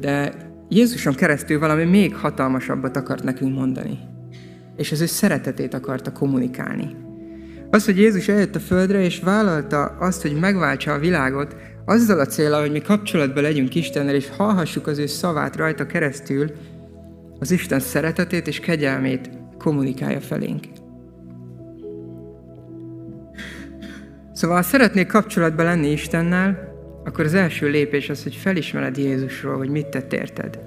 de 0.00 0.32
Jézuson 0.68 1.14
keresztül 1.14 1.58
valami 1.58 1.84
még 1.84 2.14
hatalmasabbat 2.14 2.96
akart 2.96 3.22
nekünk 3.22 3.54
mondani. 3.54 3.98
És 4.76 4.92
az 4.92 5.00
ő 5.00 5.06
szeretetét 5.06 5.74
akarta 5.74 6.12
kommunikálni. 6.12 6.96
Az, 7.74 7.84
hogy 7.84 7.98
Jézus 7.98 8.28
eljött 8.28 8.54
a 8.54 8.60
földre, 8.60 9.00
és 9.00 9.20
vállalta 9.20 9.84
azt, 9.84 10.22
hogy 10.22 10.34
megváltsa 10.34 10.92
a 10.92 10.98
világot, 10.98 11.56
azzal 11.84 12.20
a 12.20 12.26
célra, 12.26 12.60
hogy 12.60 12.70
mi 12.70 12.80
kapcsolatban 12.80 13.42
legyünk 13.42 13.74
Istennel, 13.74 14.14
és 14.14 14.28
hallhassuk 14.36 14.86
az 14.86 14.98
ő 14.98 15.06
szavát 15.06 15.56
rajta 15.56 15.86
keresztül, 15.86 16.50
az 17.38 17.50
Isten 17.50 17.80
szeretetét 17.80 18.46
és 18.46 18.60
kegyelmét 18.60 19.30
kommunikálja 19.58 20.20
felénk. 20.20 20.64
Szóval, 24.32 24.56
ha 24.56 24.62
szeretnék 24.62 25.06
kapcsolatban 25.06 25.64
lenni 25.64 25.90
Istennel, 25.90 26.74
akkor 27.04 27.24
az 27.24 27.34
első 27.34 27.68
lépés 27.68 28.08
az, 28.08 28.22
hogy 28.22 28.34
felismered 28.34 28.96
Jézusról, 28.96 29.56
hogy 29.56 29.68
mit 29.68 29.86
tett 29.86 30.12
érted. 30.12 30.58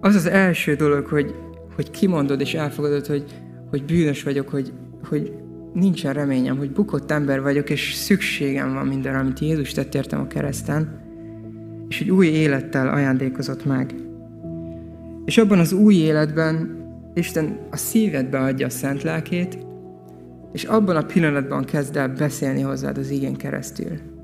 Az 0.00 0.14
az 0.14 0.26
első 0.26 0.74
dolog, 0.74 1.06
hogy, 1.06 1.34
hogy 1.74 1.90
kimondod 1.90 2.40
és 2.40 2.54
elfogadod, 2.54 3.06
hogy, 3.06 3.24
hogy 3.70 3.84
bűnös 3.84 4.22
vagyok, 4.22 4.48
hogy, 4.48 4.72
hogy 5.04 5.32
nincsen 5.72 6.12
reményem, 6.12 6.56
hogy 6.56 6.70
bukott 6.70 7.10
ember 7.10 7.42
vagyok, 7.42 7.70
és 7.70 7.94
szükségem 7.94 8.74
van 8.74 8.86
minden, 8.86 9.14
amit 9.14 9.38
Jézus 9.38 9.72
tett 9.72 9.94
értem 9.94 10.20
a 10.20 10.26
kereszten, 10.26 11.00
és 11.88 11.98
hogy 11.98 12.10
új 12.10 12.26
élettel 12.26 12.88
ajándékozott 12.88 13.64
meg. 13.64 13.94
És 15.24 15.38
abban 15.38 15.58
az 15.58 15.72
új 15.72 15.94
életben 15.94 16.76
Isten 17.14 17.58
a 17.70 17.76
szívedbe 17.76 18.38
adja 18.38 18.66
a 18.66 18.70
szent 18.70 19.02
lelkét, 19.02 19.58
és 20.52 20.64
abban 20.64 20.96
a 20.96 21.06
pillanatban 21.06 21.64
kezd 21.64 21.96
el 21.96 22.08
beszélni 22.08 22.60
hozzád 22.60 22.98
az 22.98 23.10
igén 23.10 23.36
keresztül. 23.36 24.16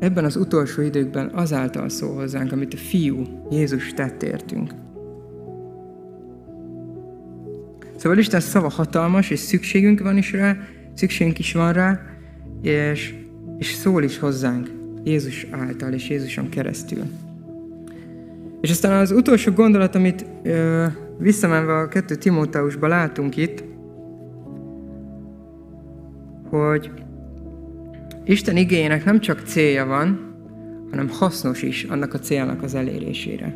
ebben 0.00 0.24
az 0.24 0.36
utolsó 0.36 0.82
időkben 0.82 1.30
azáltal 1.34 1.88
szól 1.88 2.14
hozzánk, 2.14 2.52
amit 2.52 2.74
a 2.74 2.76
fiú 2.76 3.22
Jézus 3.50 3.92
tett 3.92 4.22
értünk. 4.22 4.70
Szóval 8.00 8.18
Isten 8.18 8.40
szava 8.40 8.68
hatalmas, 8.68 9.30
és 9.30 9.38
szükségünk 9.38 10.00
van 10.00 10.16
is 10.16 10.32
rá, 10.32 10.56
szükségünk 10.94 11.38
is 11.38 11.52
van 11.52 11.72
rá, 11.72 12.00
és, 12.62 13.14
és 13.58 13.72
szól 13.72 14.02
is 14.02 14.18
hozzánk 14.18 14.70
Jézus 15.04 15.46
által 15.50 15.92
és 15.92 16.08
Jézuson 16.08 16.48
keresztül. 16.48 17.02
És 18.60 18.70
aztán 18.70 19.00
az 19.00 19.10
utolsó 19.10 19.52
gondolat, 19.52 19.94
amit 19.94 20.24
ö, 20.42 20.86
visszamenve 21.18 21.72
a 21.72 21.88
kettő 21.88 22.14
Timóteusba 22.14 22.86
látunk 22.86 23.36
itt, 23.36 23.64
hogy 26.50 26.90
Isten 28.24 28.56
igényének 28.56 29.04
nem 29.04 29.20
csak 29.20 29.42
célja 29.46 29.86
van, 29.86 30.34
hanem 30.90 31.08
hasznos 31.08 31.62
is 31.62 31.84
annak 31.84 32.14
a 32.14 32.18
célnak 32.18 32.62
az 32.62 32.74
elérésére. 32.74 33.54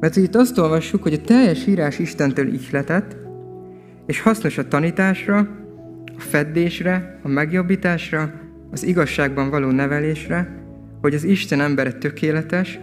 Mert 0.00 0.16
itt 0.16 0.34
azt 0.34 0.58
olvassuk, 0.58 1.02
hogy 1.02 1.12
a 1.12 1.20
teljes 1.20 1.66
írás 1.66 1.98
Istentől 1.98 2.52
ihletett, 2.52 3.19
és 4.10 4.20
hasznos 4.20 4.58
a 4.58 4.68
tanításra, 4.68 5.38
a 6.16 6.20
feddésre, 6.20 7.20
a 7.22 7.28
megjobbításra, 7.28 8.32
az 8.70 8.84
igazságban 8.84 9.50
való 9.50 9.70
nevelésre, 9.70 10.62
hogy 11.00 11.14
az 11.14 11.24
Isten 11.24 11.60
embere 11.60 11.92
tökéletes, 11.92 12.78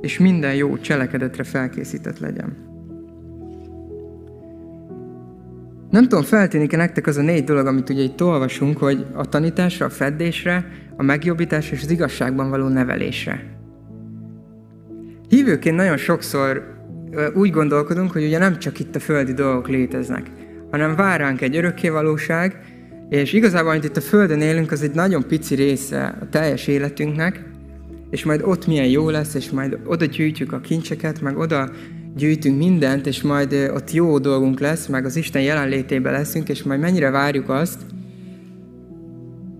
és 0.00 0.18
minden 0.18 0.54
jó 0.54 0.78
cselekedetre 0.78 1.44
felkészített 1.44 2.18
legyen. 2.18 2.56
Nem 5.90 6.02
tudom, 6.02 6.24
feltűnik-e 6.24 6.76
nektek 6.76 7.06
az 7.06 7.16
a 7.16 7.22
négy 7.22 7.44
dolog, 7.44 7.66
amit 7.66 7.90
ugye 7.90 8.02
itt 8.02 8.22
olvasunk, 8.22 8.78
hogy 8.78 9.06
a 9.12 9.28
tanításra, 9.28 9.86
a 9.86 9.90
feddésre, 9.90 10.66
a 10.96 11.02
megjobbításra 11.02 11.76
és 11.76 11.82
az 11.82 11.90
igazságban 11.90 12.50
való 12.50 12.68
nevelésre. 12.68 13.44
Hívőként 15.28 15.76
nagyon 15.76 15.96
sokszor 15.96 16.72
úgy 17.34 17.50
gondolkodunk, 17.50 18.12
hogy 18.12 18.24
ugye 18.24 18.38
nem 18.38 18.58
csak 18.58 18.78
itt 18.78 18.94
a 18.94 19.00
földi 19.00 19.32
dolgok 19.32 19.68
léteznek, 19.68 20.30
hanem 20.74 20.96
vár 20.96 21.20
ránk 21.20 21.40
egy 21.40 21.56
örökké 21.56 21.88
valóság, 21.88 22.58
és 23.08 23.32
igazából, 23.32 23.70
amit 23.70 23.84
itt 23.84 23.96
a 23.96 24.00
Földön 24.00 24.40
élünk, 24.40 24.72
az 24.72 24.82
egy 24.82 24.94
nagyon 24.94 25.26
pici 25.26 25.54
része 25.54 26.18
a 26.20 26.28
teljes 26.30 26.66
életünknek, 26.66 27.44
és 28.10 28.24
majd 28.24 28.42
ott 28.44 28.66
milyen 28.66 28.86
jó 28.86 29.10
lesz, 29.10 29.34
és 29.34 29.50
majd 29.50 29.78
oda 29.84 30.04
gyűjtjük 30.04 30.52
a 30.52 30.60
kincseket, 30.60 31.20
meg 31.20 31.38
oda 31.38 31.70
gyűjtünk 32.16 32.58
mindent, 32.58 33.06
és 33.06 33.22
majd 33.22 33.70
ott 33.74 33.92
jó 33.92 34.18
dolgunk 34.18 34.60
lesz, 34.60 34.86
meg 34.86 35.04
az 35.04 35.16
Isten 35.16 35.42
jelenlétében 35.42 36.12
leszünk, 36.12 36.48
és 36.48 36.62
majd 36.62 36.80
mennyire 36.80 37.10
várjuk 37.10 37.48
azt. 37.48 37.80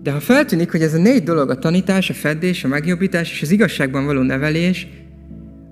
De 0.03 0.11
ha 0.11 0.19
feltűnik, 0.19 0.71
hogy 0.71 0.81
ez 0.81 0.93
a 0.93 1.01
négy 1.01 1.23
dolog, 1.23 1.49
a 1.49 1.59
tanítás, 1.59 2.09
a 2.09 2.13
feddés, 2.13 2.63
a 2.63 2.67
megjobbítás 2.67 3.31
és 3.31 3.41
az 3.41 3.51
igazságban 3.51 4.05
való 4.05 4.21
nevelés, 4.21 4.87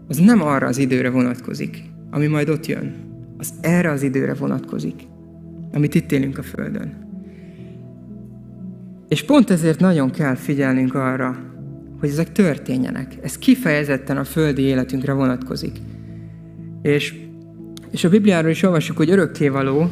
az 0.08 0.18
nem 0.18 0.42
arra 0.42 0.68
az 0.68 0.78
időre 0.78 1.10
vonatkozik, 1.10 1.84
ami 2.12 2.28
majd 2.28 2.50
ott 2.50 2.66
jön. 2.66 3.12
Az 3.38 3.54
erre 3.62 3.92
az 3.92 4.04
időre 4.04 4.34
vonatkozik, 4.34 4.96
amit 5.74 5.96
itt 5.96 6.12
élünk 6.12 6.38
a 6.38 6.44
Földön. 6.44 7.12
És 9.08 9.24
pont 9.24 9.50
ezért 9.50 9.80
nagyon 9.80 10.12
kell 10.12 10.36
figyelnünk 10.36 10.96
arra, 10.96 11.52
hogy 12.00 12.10
ezek 12.10 12.32
történjenek. 12.32 13.14
Ez 13.22 13.38
kifejezetten 13.38 14.18
a 14.18 14.24
földi 14.24 14.62
életünkre 14.62 15.14
vonatkozik. 15.14 15.78
És, 16.82 17.16
és 17.92 18.04
a 18.04 18.10
Bibliáról 18.10 18.50
is 18.50 18.64
olvassuk, 18.64 18.98
hogy 18.98 19.10
örökkévaló, 19.10 19.92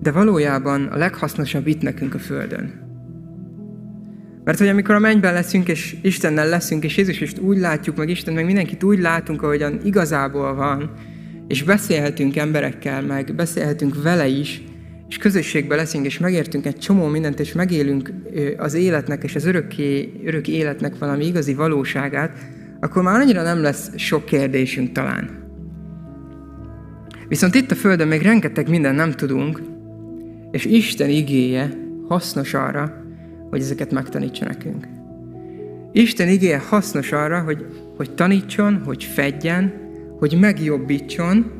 de 0.00 0.10
valójában 0.10 0.86
a 0.86 0.96
leghasznosabb 0.96 1.66
itt 1.66 1.82
nekünk 1.82 2.14
a 2.14 2.18
Földön. 2.18 2.80
Mert 4.44 4.58
hogy 4.58 4.68
amikor 4.68 4.94
a 4.94 4.98
mennyben 4.98 5.32
leszünk, 5.32 5.68
és 5.68 5.96
Istennel 6.02 6.48
leszünk, 6.48 6.84
és 6.84 6.96
Jézus 6.96 7.20
is 7.20 7.32
úgy 7.38 7.58
látjuk, 7.58 7.96
meg 7.96 8.08
Isten, 8.08 8.34
meg 8.34 8.44
mindenkit 8.44 8.82
úgy 8.82 8.98
látunk, 8.98 9.42
ahogyan 9.42 9.80
igazából 9.84 10.54
van, 10.54 10.90
és 11.52 11.62
beszélhetünk 11.62 12.36
emberekkel, 12.36 13.02
meg 13.02 13.34
beszélhetünk 13.34 14.02
vele 14.02 14.26
is, 14.26 14.62
és 15.08 15.16
közösségben 15.16 15.76
leszünk, 15.76 16.06
és 16.06 16.18
megértünk 16.18 16.66
egy 16.66 16.78
csomó 16.78 17.06
mindent, 17.06 17.40
és 17.40 17.52
megélünk 17.52 18.12
az 18.56 18.74
életnek 18.74 19.22
és 19.22 19.34
az 19.34 19.44
örökké, 19.44 20.12
örök 20.24 20.48
életnek 20.48 20.98
valami 20.98 21.26
igazi 21.26 21.54
valóságát, 21.54 22.38
akkor 22.80 23.02
már 23.02 23.20
annyira 23.20 23.42
nem 23.42 23.62
lesz 23.62 23.90
sok 23.96 24.24
kérdésünk 24.24 24.92
talán. 24.92 25.30
Viszont 27.28 27.54
itt 27.54 27.70
a 27.70 27.74
Földön 27.74 28.08
még 28.08 28.22
rengeteg 28.22 28.68
minden 28.68 28.94
nem 28.94 29.10
tudunk, 29.10 29.62
és 30.50 30.64
Isten 30.64 31.08
igéje 31.08 31.70
hasznos 32.08 32.54
arra, 32.54 33.04
hogy 33.50 33.60
ezeket 33.60 33.92
megtanítsa 33.92 34.44
nekünk. 34.44 34.86
Isten 35.92 36.28
igéje 36.28 36.58
hasznos 36.58 37.12
arra, 37.12 37.40
hogy, 37.40 37.66
hogy 37.96 38.14
tanítson, 38.14 38.82
hogy 38.84 39.04
fedjen, 39.04 39.81
hogy 40.22 40.38
megjobbítson, 40.40 41.52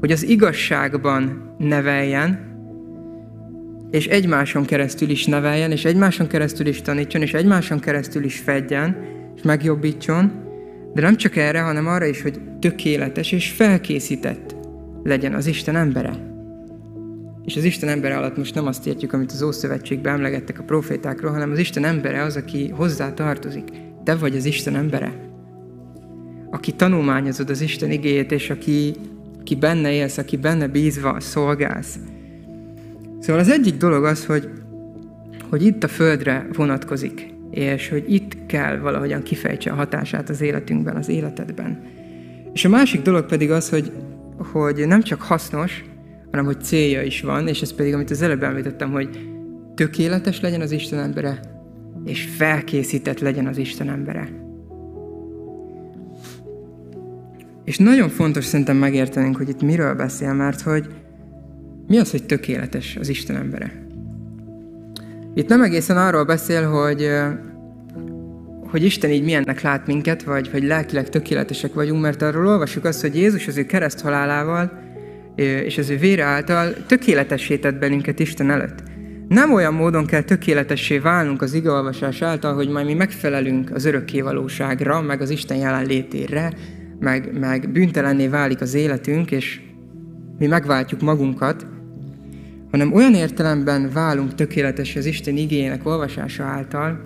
hogy 0.00 0.12
az 0.12 0.22
igazságban 0.22 1.54
neveljen, 1.58 2.40
és 3.90 4.06
egymáson 4.06 4.64
keresztül 4.64 5.10
is 5.10 5.26
neveljen, 5.26 5.70
és 5.70 5.84
egymáson 5.84 6.26
keresztül 6.26 6.66
is 6.66 6.82
tanítson, 6.82 7.22
és 7.22 7.34
egymáson 7.34 7.80
keresztül 7.80 8.24
is 8.24 8.38
fedjen, 8.38 8.96
és 9.36 9.42
megjobbítson, 9.42 10.32
de 10.94 11.00
nem 11.00 11.16
csak 11.16 11.36
erre, 11.36 11.60
hanem 11.60 11.86
arra 11.86 12.04
is, 12.04 12.22
hogy 12.22 12.40
tökéletes 12.60 13.32
és 13.32 13.50
felkészített 13.50 14.56
legyen 15.02 15.34
az 15.34 15.46
Isten 15.46 15.76
embere. 15.76 16.12
És 17.44 17.56
az 17.56 17.64
Isten 17.64 17.88
embere 17.88 18.16
alatt 18.16 18.36
most 18.36 18.54
nem 18.54 18.66
azt 18.66 18.86
értjük, 18.86 19.12
amit 19.12 19.32
az 19.32 19.42
Ószövetségben 19.42 20.14
emlegettek 20.14 20.58
a 20.58 20.64
profétákról, 20.64 21.32
hanem 21.32 21.50
az 21.50 21.58
Isten 21.58 21.84
embere 21.84 22.22
az, 22.22 22.36
aki 22.36 22.68
hozzá 22.68 23.14
tartozik. 23.14 23.64
Te 24.04 24.16
vagy 24.16 24.36
az 24.36 24.44
Isten 24.44 24.76
embere. 24.76 25.29
Aki 26.50 26.72
tanulmányozod 26.72 27.50
az 27.50 27.60
Isten 27.60 27.90
igéjét, 27.90 28.32
és 28.32 28.50
aki 28.50 28.94
aki 29.50 29.58
benne 29.58 29.92
élsz, 29.92 30.18
aki 30.18 30.36
benne 30.36 30.66
bízva 30.66 31.20
szolgálsz. 31.20 31.98
Szóval 33.20 33.40
az 33.40 33.50
egyik 33.50 33.76
dolog 33.76 34.04
az, 34.04 34.26
hogy, 34.26 34.48
hogy 35.48 35.62
itt 35.62 35.84
a 35.84 35.88
földre 35.88 36.48
vonatkozik, 36.52 37.34
és 37.50 37.88
hogy 37.88 38.12
itt 38.12 38.46
kell 38.46 38.78
valahogyan 38.78 39.22
kifejtse 39.22 39.70
a 39.70 39.74
hatását 39.74 40.28
az 40.28 40.40
életünkben, 40.40 40.96
az 40.96 41.08
életedben. 41.08 41.82
És 42.52 42.64
a 42.64 42.68
másik 42.68 43.02
dolog 43.02 43.26
pedig 43.26 43.50
az, 43.50 43.68
hogy, 43.68 43.92
hogy 44.52 44.86
nem 44.86 45.02
csak 45.02 45.22
hasznos, 45.22 45.84
hanem 46.30 46.44
hogy 46.44 46.60
célja 46.60 47.02
is 47.02 47.20
van, 47.20 47.48
és 47.48 47.60
ez 47.60 47.74
pedig, 47.74 47.94
amit 47.94 48.10
az 48.10 48.22
előbb 48.22 48.42
említettem, 48.42 48.90
hogy 48.90 49.08
tökéletes 49.74 50.40
legyen 50.40 50.60
az 50.60 50.70
Isten 50.70 50.98
embere, 50.98 51.40
és 52.04 52.28
felkészített 52.36 53.20
legyen 53.20 53.46
az 53.46 53.58
Isten 53.58 53.88
embere. 53.88 54.39
És 57.70 57.78
nagyon 57.78 58.08
fontos 58.08 58.44
szerintem 58.44 58.76
megértenünk, 58.76 59.36
hogy 59.36 59.48
itt 59.48 59.62
miről 59.62 59.94
beszél, 59.94 60.32
mert 60.32 60.60
hogy 60.60 60.88
mi 61.86 61.98
az, 61.98 62.10
hogy 62.10 62.26
tökéletes 62.26 62.96
az 63.00 63.08
Isten 63.08 63.36
embere. 63.36 63.86
Itt 65.34 65.48
nem 65.48 65.62
egészen 65.62 65.96
arról 65.96 66.24
beszél, 66.24 66.68
hogy, 66.68 67.10
hogy 68.70 68.84
Isten 68.84 69.10
így 69.10 69.24
milyennek 69.24 69.60
lát 69.60 69.86
minket, 69.86 70.22
vagy 70.22 70.48
hogy 70.48 70.62
lelkileg 70.62 71.08
tökéletesek 71.08 71.74
vagyunk, 71.74 72.02
mert 72.02 72.22
arról 72.22 72.46
olvasjuk 72.46 72.84
azt, 72.84 73.00
hogy 73.00 73.16
Jézus 73.16 73.46
az 73.46 73.56
ő 73.56 73.66
kereszt 73.66 74.00
halálával 74.00 74.72
és 75.36 75.78
az 75.78 75.90
ő 75.90 75.96
vére 75.96 76.24
által 76.24 76.86
tökéletessé 76.86 77.56
bennünket 77.56 78.18
Isten 78.18 78.50
előtt. 78.50 78.82
Nem 79.28 79.52
olyan 79.52 79.74
módon 79.74 80.06
kell 80.06 80.22
tökéletessé 80.22 80.98
válnunk 80.98 81.42
az 81.42 81.54
igazolvasás 81.54 82.22
által, 82.22 82.54
hogy 82.54 82.68
majd 82.68 82.86
mi 82.86 82.94
megfelelünk 82.94 83.70
az 83.74 83.84
örökkévalóságra, 83.84 85.00
meg 85.00 85.20
az 85.20 85.30
Isten 85.30 85.56
jelenlétére, 85.56 86.52
meg, 87.00 87.38
meg 87.38 87.72
bűntelenné 87.72 88.26
válik 88.26 88.60
az 88.60 88.74
életünk, 88.74 89.30
és 89.30 89.60
mi 90.38 90.46
megváltjuk 90.46 91.00
magunkat, 91.00 91.66
hanem 92.70 92.92
olyan 92.92 93.14
értelemben 93.14 93.90
válunk 93.92 94.34
tökéletes 94.34 94.96
az 94.96 95.06
Isten 95.06 95.36
igényének 95.36 95.86
olvasása 95.86 96.44
által, 96.44 97.00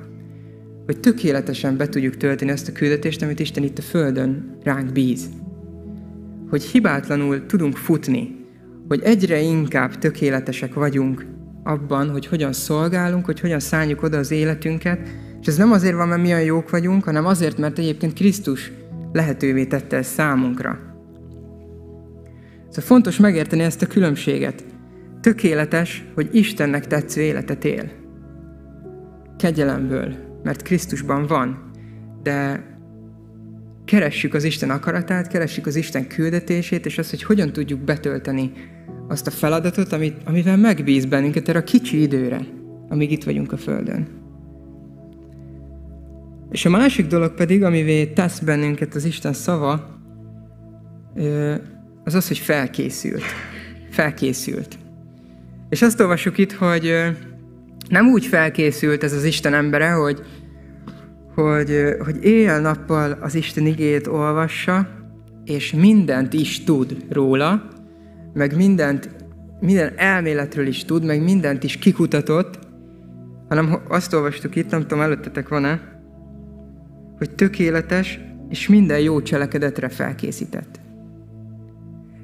hogy 0.87 1.01
tökéletesen 1.01 1.77
be 1.77 1.89
tudjuk 1.89 2.17
tölteni 2.17 2.51
azt 2.51 2.69
a 2.69 2.73
küldetést, 2.73 3.23
amit 3.23 3.41
Isten 3.41 3.63
itt 3.63 3.79
a 3.79 3.83
Földön 3.83 4.59
ránk 4.63 4.93
bíz. 4.93 5.29
Hogy 6.51 6.63
hibátlanul 6.63 7.47
tudunk 7.47 7.77
futni, 7.77 8.37
hogy 8.89 9.01
egyre 9.03 9.41
inkább 9.41 9.99
tökéletesek 9.99 10.75
vagyunk 10.75 11.27
abban, 11.63 12.11
hogy 12.11 12.27
hogyan 12.27 12.53
szolgálunk, 12.53 13.25
hogy 13.25 13.41
hogyan 13.41 13.61
szálljuk 13.61 14.03
oda 14.03 14.19
az 14.19 14.31
életünket, 14.31 15.09
és 15.41 15.47
ez 15.47 15.57
nem 15.57 15.73
azért 15.73 15.95
van, 15.95 16.09
mert 16.09 16.23
mi 16.23 16.29
olyan 16.29 16.45
jók 16.45 16.71
vagyunk, 16.71 17.05
hanem 17.05 17.27
azért, 17.27 17.59
mert 17.59 17.79
egyébként 17.79 18.13
Krisztus 18.13 18.73
lehetővé 19.15 19.65
tette 19.65 19.97
ezt 19.97 20.13
számunkra. 20.13 20.79
Szóval 22.69 22.85
fontos 22.85 23.19
megérteni 23.19 23.63
ezt 23.63 23.83
a 23.83 23.87
különbséget. 23.87 24.65
Tökéletes, 25.21 26.05
hogy 26.15 26.29
Istennek 26.33 26.87
tetsző 26.87 27.21
életet 27.21 27.65
él. 27.65 27.91
Kegyelemből, 29.39 30.15
mert 30.43 30.63
Krisztusban 30.63 31.27
van, 31.27 31.71
de 32.23 32.67
keressük 33.85 34.35
az 34.35 34.45
Isten 34.45 34.71
akaratát, 34.71 35.29
keressük 35.29 35.67
az 35.67 35.77
Isten 35.77 36.07
küldetését, 36.07 36.87
és 36.87 36.99
azt, 36.99 37.11
hogy 37.11 37.23
hogyan 37.23 37.53
tudjuk 37.53 37.81
betölteni 37.81 38.53
azt 39.09 39.27
a 39.27 39.31
feladatot, 39.31 39.93
amit, 39.93 40.17
amivel 40.25 40.57
megbíz 40.57 41.05
bennünket 41.05 41.49
erre 41.49 41.59
a 41.59 41.65
kicsi 41.65 42.01
időre, 42.01 42.47
amíg 42.89 43.11
itt 43.11 43.25
vagyunk 43.25 43.53
a 43.53 43.57
Földön. 43.57 44.24
És 46.55 46.65
a 46.65 46.71
másik 46.71 47.07
dolog 47.07 47.35
pedig, 47.35 47.63
amivé 47.63 48.07
tesz 48.07 48.39
bennünket 48.39 48.95
az 48.95 49.05
Isten 49.05 49.33
szava, 49.33 50.01
az 52.05 52.15
az, 52.15 52.29
hogy 52.29 52.39
felkészült. 52.39 53.23
Felkészült. 53.91 54.79
És 55.69 55.83
azt 55.83 56.01
olvassuk 56.01 56.39
itt, 56.39 56.53
hogy 56.53 56.93
nem 57.89 58.07
úgy 58.07 58.27
felkészült 58.27 59.03
ez 59.03 59.13
az 59.13 59.25
Isten 59.25 59.55
embere, 59.55 59.91
hogy, 59.91 60.23
hogy, 61.35 61.97
hogy 62.05 62.25
éjjel-nappal 62.25 63.19
az 63.21 63.35
Isten 63.35 63.67
igét 63.67 64.07
olvassa, 64.07 64.89
és 65.45 65.73
mindent 65.73 66.33
is 66.33 66.65
tud 66.65 66.97
róla, 67.11 67.69
meg 68.35 68.57
mindent, 68.57 69.11
minden 69.61 69.93
elméletről 69.97 70.67
is 70.67 70.85
tud, 70.85 71.05
meg 71.05 71.23
mindent 71.23 71.65
is 71.65 71.77
kikutatott, 71.77 72.59
hanem 73.49 73.81
azt 73.89 74.13
olvastuk 74.13 74.57
itt, 74.57 74.71
nem 74.71 74.81
tudom, 74.81 75.01
előttetek 75.01 75.49
van-e, 75.49 75.94
hogy 77.25 77.35
tökéletes 77.35 78.21
és 78.49 78.69
minden 78.69 78.99
jó 78.99 79.23
cselekedetre 79.23 79.89
felkészített. 79.89 80.81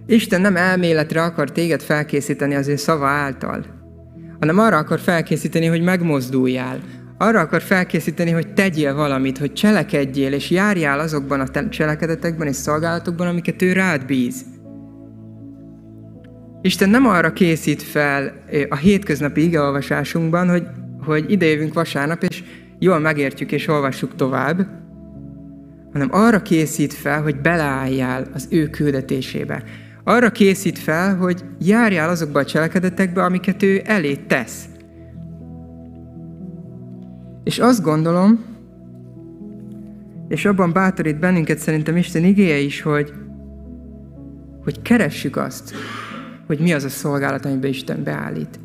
Isten 0.07 0.41
nem 0.41 0.57
elméletre 0.57 1.23
akar 1.23 1.53
téged 1.53 1.81
felkészíteni 1.81 2.55
az 2.55 2.69
ő 2.69 2.77
szava 2.77 3.07
által, 3.07 3.65
hanem 4.39 4.59
arra 4.59 4.77
akar 4.77 5.01
felkészíteni, 5.01 5.67
hogy 5.67 5.83
megmozduljál. 5.83 6.81
Arra 7.19 7.41
akar 7.41 7.63
felkészíteni, 7.63 8.31
hogy 8.31 8.53
tegyél 8.53 8.95
valamit, 8.95 9.39
hogy 9.39 9.53
cselekedjél, 9.53 10.33
és 10.33 10.51
járjál 10.51 11.01
azokban 11.01 11.41
a 11.41 11.69
cselekedetekben 11.69 12.47
és 12.47 12.57
szolgálatokban, 12.57 13.27
amiket 13.27 13.63
ő 13.63 13.73
rád 13.73 14.07
bíz. 14.07 14.45
Isten 16.63 16.89
nem 16.89 17.07
arra 17.07 17.33
készít 17.33 17.83
fel 17.83 18.33
a 18.69 18.77
hétköznapi 18.77 19.43
igeolvasásunkban, 19.43 20.49
hogy, 20.49 20.67
hogy 21.05 21.31
idejövünk 21.31 21.75
vasárnap, 21.75 22.23
és 22.23 22.43
jól 22.79 22.99
megértjük 22.99 23.53
és 23.53 23.69
olvassuk 23.69 24.15
tovább, 24.15 24.80
hanem 25.93 26.09
arra 26.11 26.43
készít 26.43 26.95
fel, 26.95 27.23
hogy 27.23 27.41
beleálljál 27.41 28.27
az 28.33 28.47
ő 28.51 28.67
küldetésébe 28.67 29.63
arra 30.05 30.31
készít 30.31 30.79
fel, 30.79 31.17
hogy 31.17 31.45
járjál 31.59 32.09
azokba 32.09 32.39
a 32.39 32.45
cselekedetekbe, 32.45 33.25
amiket 33.25 33.63
ő 33.63 33.83
elé 33.85 34.15
tesz. 34.15 34.69
És 37.45 37.59
azt 37.59 37.83
gondolom, 37.83 38.45
és 40.29 40.45
abban 40.45 40.73
bátorít 40.73 41.19
bennünket 41.19 41.59
szerintem 41.59 41.97
Isten 41.97 42.25
igéje 42.25 42.59
is, 42.59 42.83
hogy, 42.83 43.13
hogy 44.65 44.83
keressük 44.83 45.37
azt, 45.37 45.75
hogy 46.47 46.59
mi 46.59 46.73
az 46.73 46.85
a 46.85 46.89
szolgálat, 46.89 47.45
amiben 47.45 47.71
Isten 47.71 48.03
beállít. 48.03 48.61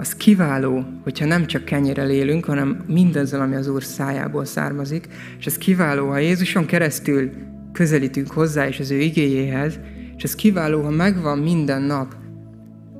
Az 0.00 0.14
kiváló, 0.14 0.84
hogyha 1.02 1.26
nem 1.26 1.46
csak 1.46 1.64
kenyérrel 1.64 2.10
élünk, 2.10 2.44
hanem 2.44 2.84
mindazzal, 2.86 3.40
ami 3.40 3.54
az 3.54 3.68
Úr 3.68 3.82
szájából 3.82 4.44
származik, 4.44 5.08
és 5.38 5.46
ez 5.46 5.58
kiváló, 5.58 6.08
ha 6.08 6.18
Jézuson 6.18 6.66
keresztül 6.66 7.30
közelítünk 7.72 8.30
hozzá 8.30 8.66
és 8.68 8.80
az 8.80 8.90
ő 8.90 8.98
igéjéhez, 8.98 9.78
és 10.16 10.22
ez 10.22 10.34
kiváló, 10.34 10.82
ha 10.82 10.90
megvan 10.90 11.38
minden 11.38 11.82
nap 11.82 12.14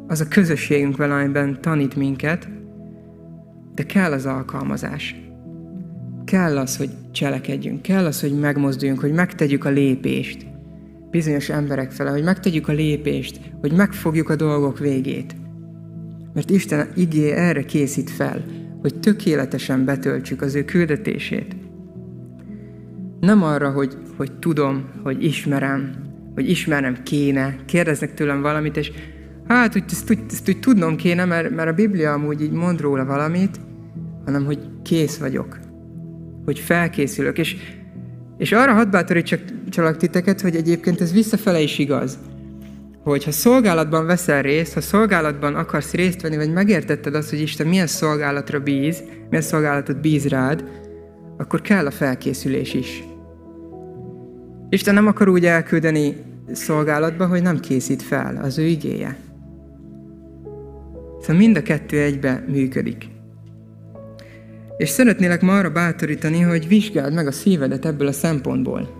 az 0.07 0.21
a 0.21 0.29
közösségünk 0.29 0.97
vele, 0.97 1.15
amiben 1.15 1.61
tanít 1.61 1.97
minket, 1.97 2.49
de 3.75 3.83
kell 3.83 4.13
az 4.13 4.27
alkalmazás. 4.27 5.17
Kell 6.25 6.59
az, 6.59 6.77
hogy 6.77 6.91
cselekedjünk, 7.13 7.83
kell 7.83 8.05
az, 8.05 8.21
hogy 8.21 8.39
megmozduljunk, 8.39 9.01
hogy 9.01 9.13
megtegyük 9.13 9.65
a 9.65 9.71
lépést 9.71 10.47
bizonyos 11.11 11.49
emberek 11.49 11.91
fele, 11.91 12.11
hogy 12.11 12.23
megtegyük 12.23 12.69
a 12.69 12.73
lépést, 12.73 13.41
hogy 13.61 13.73
megfogjuk 13.73 14.29
a 14.29 14.37
dolgok 14.37 14.79
végét. 14.79 15.40
Mert 16.35 16.51
Isten 16.51 16.89
igé 16.97 17.31
erre 17.31 17.63
készít 17.63 18.11
fel, 18.11 18.45
hogy 18.81 19.01
tökéletesen 19.01 19.85
betöltsük 19.85 20.43
az 20.43 20.55
ő 20.55 20.65
küldetését. 20.65 21.57
Nem 23.21 23.43
arra, 23.43 23.71
hogy, 23.71 23.97
hogy 24.17 24.33
tudom, 24.39 24.85
hogy 25.03 25.25
ismerem, 25.25 25.93
hogy 26.35 26.51
ismernem 26.51 27.03
kéne, 27.03 27.57
kérdeznek 27.67 28.15
tőlem 28.15 28.43
valamit, 28.43 28.77
és 28.77 28.93
hát 29.47 29.77
úgy, 29.77 29.85
ezt, 29.91 30.11
úgy, 30.11 30.19
ezt 30.31 30.49
úgy 30.49 30.61
tudnom 30.61 30.97
kéne, 30.97 31.25
mert, 31.25 31.55
mert 31.55 31.69
a 31.69 31.73
Biblia 31.75 32.13
amúgy 32.13 32.43
így 32.43 32.53
mond 32.53 32.81
róla 32.81 33.05
valamit, 33.05 33.61
hanem 34.25 34.45
hogy 34.45 34.59
kész 34.83 35.19
vagyok, 35.19 35.59
hogy 36.45 36.59
felkészülök, 36.59 37.39
és, 37.39 37.57
és 38.39 38.53
arra 38.53 38.73
hadd 38.73 38.91
bátorítsak 38.91 39.41
titeket, 39.97 40.41
hogy 40.41 40.57
egyébként 40.57 41.01
ez 41.01 41.13
visszafele 41.13 41.61
is 41.61 41.79
igaz, 41.79 42.19
hogy 43.03 43.25
ha 43.25 43.31
szolgálatban 43.31 44.07
veszel 44.07 44.43
részt, 44.43 44.75
ha 44.75 44.81
szolgálatban 44.81 45.55
akarsz 45.55 45.93
részt 45.93 46.23
venni, 46.23 46.37
vagy 46.37 46.53
megértetted 46.53 47.15
azt, 47.15 47.31
hogy 47.31 47.41
Isten 47.41 47.67
milyen 47.67 47.87
szolgálatra 47.87 48.61
bíz, 48.61 49.03
milyen 49.29 49.45
szolgálatot 49.45 50.01
bíz 50.01 50.27
rád, 50.27 50.65
akkor 51.39 51.61
kell 51.61 51.87
a 51.87 51.91
felkészülés 51.91 52.75
is. 52.75 53.05
Isten 54.69 54.95
nem 54.95 55.07
akar 55.07 55.29
úgy 55.29 55.47
elküldeni 55.47 56.17
szolgálatba, 56.53 57.27
hogy 57.27 57.43
nem 57.43 57.61
készít 57.61 58.03
fel 58.03 58.37
az 58.43 58.59
ő 58.59 58.65
igéje. 58.65 59.17
Szóval 61.21 61.37
mind 61.37 61.57
a 61.57 61.63
kettő 61.63 62.01
egybe 62.01 62.45
működik. 62.49 63.09
És 64.77 64.89
szeretnélek 64.89 65.43
ma 65.43 65.59
arra 65.59 65.71
bátorítani, 65.71 66.41
hogy 66.41 66.69
vizsgáld 66.69 67.15
meg 67.15 67.27
a 67.27 67.33
szívedet 67.33 67.87
ebből 67.87 68.07
a 68.07 68.13
szempontból. 68.13 69.00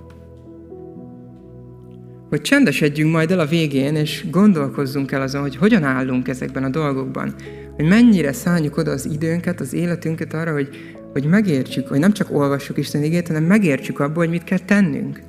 Hogy 2.31 2.41
csendesedjünk 2.41 3.13
majd 3.13 3.31
el 3.31 3.41
a 3.41 3.47
végén, 3.47 3.95
és 3.95 4.25
gondolkozzunk 4.31 5.13
el 5.13 5.23
azon, 5.23 5.41
hogy 5.41 5.57
hogyan 5.57 5.83
állunk 5.83 6.29
ezekben 6.29 6.65
a 6.65 6.69
dolgokban. 6.69 7.35
Hogy 7.77 7.89
mennyire 7.89 8.33
szálljuk 8.33 8.77
oda 8.77 8.91
az 8.91 9.07
időnket, 9.07 9.61
az 9.61 9.73
életünket 9.73 10.35
arra, 10.35 10.53
hogy, 10.53 10.69
hogy 11.13 11.25
megértsük, 11.25 11.89
hogy 11.89 11.99
nem 11.99 12.13
csak 12.13 12.35
olvassuk 12.37 12.79
Isten 12.79 13.03
igét, 13.03 13.27
hanem 13.27 13.45
megértsük 13.45 14.01
abból, 14.01 14.23
hogy 14.23 14.33
mit 14.33 14.45
kell 14.45 14.59
tennünk 14.59 15.29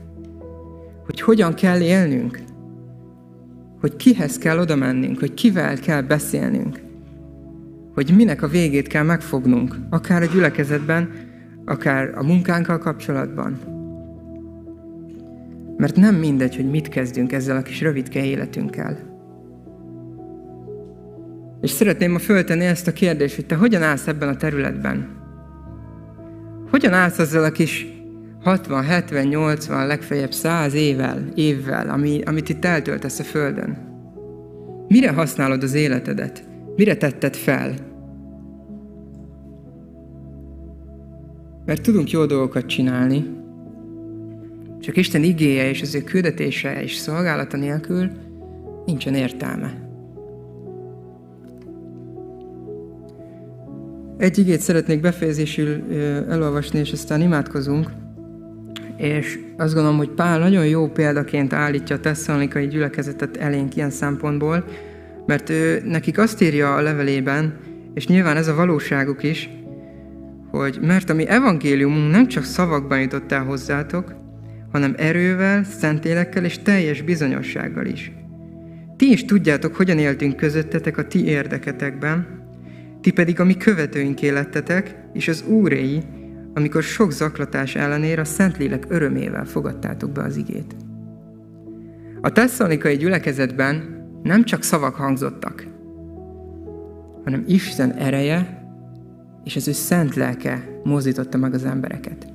hogy 1.12 1.22
hogyan 1.22 1.54
kell 1.54 1.82
élnünk, 1.82 2.40
hogy 3.80 3.96
kihez 3.96 4.38
kell 4.38 4.60
oda 4.60 4.76
mennünk, 4.76 5.20
hogy 5.20 5.34
kivel 5.34 5.80
kell 5.80 6.02
beszélnünk, 6.02 6.80
hogy 7.94 8.14
minek 8.16 8.42
a 8.42 8.48
végét 8.48 8.88
kell 8.88 9.04
megfognunk, 9.04 9.76
akár 9.90 10.22
a 10.22 10.26
gyülekezetben, 10.26 11.10
akár 11.66 12.12
a 12.16 12.24
munkánkkal 12.24 12.78
kapcsolatban. 12.78 13.60
Mert 15.82 15.96
nem 15.96 16.16
mindegy, 16.16 16.56
hogy 16.56 16.70
mit 16.70 16.90
kezdünk 16.90 17.32
ezzel 17.32 17.58
a 17.58 17.62
kis 17.62 17.82
rövidke 17.82 18.26
életünkkel. 18.26 18.98
És 21.62 21.70
szeretném 21.70 22.12
ma 22.12 22.20
föltenni 22.20 22.66
ezt 22.66 22.88
a 22.88 22.94
kérdést, 22.94 23.36
hogy 23.36 23.46
te 23.46 23.56
hogyan 23.56 23.84
állsz 23.84 24.08
ebben 24.08 24.30
a 24.30 24.36
területben? 24.36 25.08
Hogyan 26.70 26.94
állsz 26.94 27.20
azzal 27.20 27.44
a 27.44 27.52
kis 27.52 27.88
60, 28.44 28.84
70, 28.84 29.26
80, 29.28 29.88
legfeljebb 29.88 30.32
100 30.32 30.74
évvel, 30.74 31.28
évvel, 31.36 31.90
ami, 31.90 32.22
amit 32.22 32.50
itt 32.50 32.66
eltöltesz 32.66 33.20
a 33.20 33.24
Földön. 33.24 33.78
Mire 34.88 35.12
használod 35.12 35.64
az 35.64 35.74
életedet? 35.74 36.44
Mire 36.76 36.98
tetted 36.98 37.36
fel? 37.36 37.74
Mert 41.66 41.82
tudunk 41.82 42.12
jó 42.12 42.26
dolgokat 42.26 42.66
csinálni, 42.66 43.41
csak 44.82 44.98
Isten 44.98 45.24
igéje 45.24 45.70
és 45.70 45.82
az 45.82 45.96
ő 45.96 46.02
küldetése 46.02 46.84
és 46.84 46.96
szolgálata 46.96 47.58
nélkül 47.58 48.10
nincsen 48.86 49.14
értelme. 49.14 49.90
Egy 54.18 54.38
igét 54.38 54.60
szeretnék 54.60 55.02
befejezésül 55.02 55.84
elolvasni, 56.30 56.80
és 56.80 56.92
aztán 56.92 57.22
imádkozunk 57.22 57.90
és 59.02 59.40
azt 59.58 59.74
gondolom, 59.74 59.98
hogy 59.98 60.10
Pál 60.10 60.40
nagyon 60.40 60.68
jó 60.68 60.88
példaként 60.88 61.54
állítja 61.54 61.96
a 61.96 62.00
tesszalonikai 62.00 62.68
gyülekezetet 62.68 63.38
elénk 63.38 63.76
ilyen 63.76 63.90
szempontból, 63.90 64.66
mert 65.26 65.50
ő 65.50 65.82
nekik 65.86 66.18
azt 66.18 66.42
írja 66.42 66.76
a 66.76 66.82
levelében, 66.82 67.58
és 67.94 68.08
nyilván 68.08 68.38
ez 68.38 68.48
a 68.48 68.56
valóságuk 68.56 69.24
is, 69.24 69.50
hogy 70.52 70.78
mert 70.82 71.10
a 71.10 71.14
mi 71.14 71.28
evangéliumunk 71.28 72.12
nem 72.12 72.28
csak 72.28 72.44
szavakban 72.44 73.00
jutott 73.02 73.32
el 73.32 73.44
hozzátok, 73.44 74.14
hanem 74.72 74.94
erővel, 74.98 75.64
szentélekkel 75.64 76.46
és 76.46 76.60
teljes 76.60 77.02
bizonyossággal 77.02 77.86
is. 77.86 78.12
Ti 78.98 79.12
is 79.12 79.26
tudjátok, 79.26 79.76
hogyan 79.76 79.98
éltünk 79.98 80.36
közöttetek 80.36 80.98
a 80.98 81.08
ti 81.08 81.26
érdeketekben, 81.26 82.40
ti 83.02 83.12
pedig 83.12 83.40
a 83.40 83.44
mi 83.44 83.58
követőink 83.58 84.22
élettetek, 84.22 84.96
és 85.14 85.28
az 85.28 85.44
úréi, 85.48 86.04
amikor 86.54 86.84
sok 86.84 87.12
zaklatás 87.12 87.76
ellenére 87.76 88.22
a 88.22 88.26
Szentlélek 88.26 88.86
örömével 88.88 89.46
fogadtátok 89.46 90.12
be 90.12 90.22
az 90.22 90.38
igét. 90.38 90.76
A 92.22 92.32
tesszalonikai 92.32 92.98
gyülekezetben 92.98 94.00
nem 94.24 94.44
csak 94.44 94.64
szavak 94.64 94.96
hangzottak, 94.96 95.68
hanem 97.24 97.44
Isten 97.48 97.92
ereje 97.92 98.62
és 99.44 99.56
az 99.56 99.68
ő 99.68 99.72
szent 99.72 100.16
lelke 100.16 100.80
mozdította 100.84 101.38
meg 101.38 101.54
az 101.54 101.66
embereket. 101.66 102.28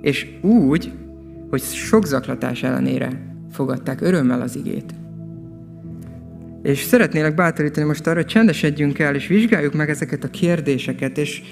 És 0.00 0.26
úgy, 0.42 0.92
hogy 1.50 1.62
sok 1.62 2.06
zaklatás 2.06 2.62
ellenére 2.62 3.34
fogadták 3.50 4.00
örömmel 4.00 4.40
az 4.40 4.56
igét. 4.56 4.94
És 6.62 6.82
szeretnélek 6.82 7.34
bátorítani 7.34 7.86
most 7.86 8.06
arra, 8.06 8.16
hogy 8.16 8.26
csendesedjünk 8.26 8.98
el, 8.98 9.14
és 9.14 9.26
vizsgáljuk 9.26 9.74
meg 9.74 9.90
ezeket 9.90 10.24
a 10.24 10.28
kérdéseket, 10.28 11.18
és 11.18 11.42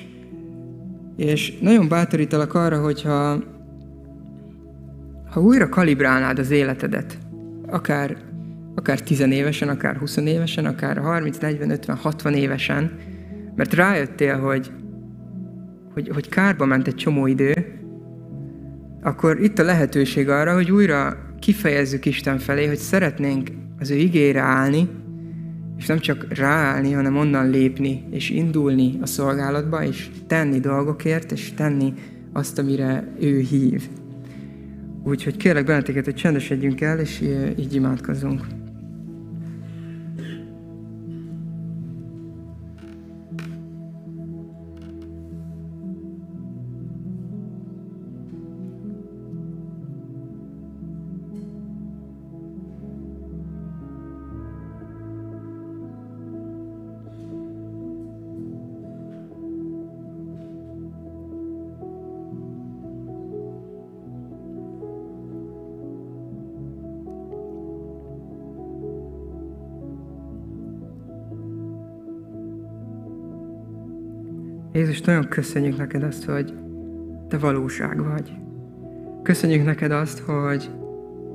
És 1.16 1.59
nagyon 1.61 1.88
bátorítalak 1.88 2.55
arra, 2.55 2.80
hogyha 2.80 3.42
ha 5.30 5.40
újra 5.40 5.68
kalibrálnád 5.68 6.38
az 6.38 6.51
életedet, 6.51 7.18
akár, 7.66 8.16
akár 8.74 9.01
tizenévesen, 9.01 9.68
akár 9.68 9.97
20 9.97 10.16
évesen, 10.16 10.64
akár 10.64 10.97
30, 10.97 11.38
40, 11.38 11.70
50, 11.70 11.97
60 11.97 12.34
évesen, 12.34 12.99
mert 13.55 13.74
rájöttél, 13.74 14.38
hogy, 14.38 14.70
hogy, 15.92 16.09
hogy 16.09 16.28
kárba 16.28 16.64
ment 16.64 16.86
egy 16.86 16.94
csomó 16.94 17.26
idő, 17.26 17.75
akkor 19.07 19.40
itt 19.40 19.59
a 19.59 19.62
lehetőség 19.62 20.28
arra, 20.28 20.54
hogy 20.54 20.70
újra 20.70 21.16
kifejezzük 21.40 22.07
Isten 22.07 22.38
felé, 22.38 22.66
hogy 22.66 22.78
szeretnénk 22.78 23.50
az 23.78 23.90
ő 23.90 23.94
igére 23.94 24.40
állni, 24.40 24.88
és 25.78 25.86
nem 25.86 25.98
csak 25.98 26.26
ráállni, 26.34 26.92
hanem 26.92 27.16
onnan 27.16 27.50
lépni, 27.50 28.04
és 28.11 28.30
indulni 28.30 28.98
a 29.00 29.07
szolgálatba, 29.07 29.84
és 29.84 30.11
tenni 30.26 30.61
dolgokért, 30.61 31.32
és 31.32 31.52
tenni 31.54 31.92
azt, 32.32 32.59
amire 32.59 33.12
ő 33.20 33.38
hív. 33.40 33.88
Úgyhogy 35.04 35.36
kérlek 35.36 35.64
benneteket, 35.64 36.04
hogy 36.04 36.14
csendesedjünk 36.14 36.80
el, 36.80 36.98
és 36.98 37.20
így 37.59 37.74
imádkozzunk. 37.74 38.65
Jézus, 74.76 75.00
nagyon 75.00 75.28
köszönjük 75.28 75.76
neked 75.76 76.02
azt, 76.02 76.24
hogy 76.24 76.52
te 77.28 77.38
valóság 77.38 78.04
vagy. 78.04 78.32
Köszönjük 79.22 79.64
neked 79.64 79.90
azt, 79.90 80.18
hogy 80.18 80.70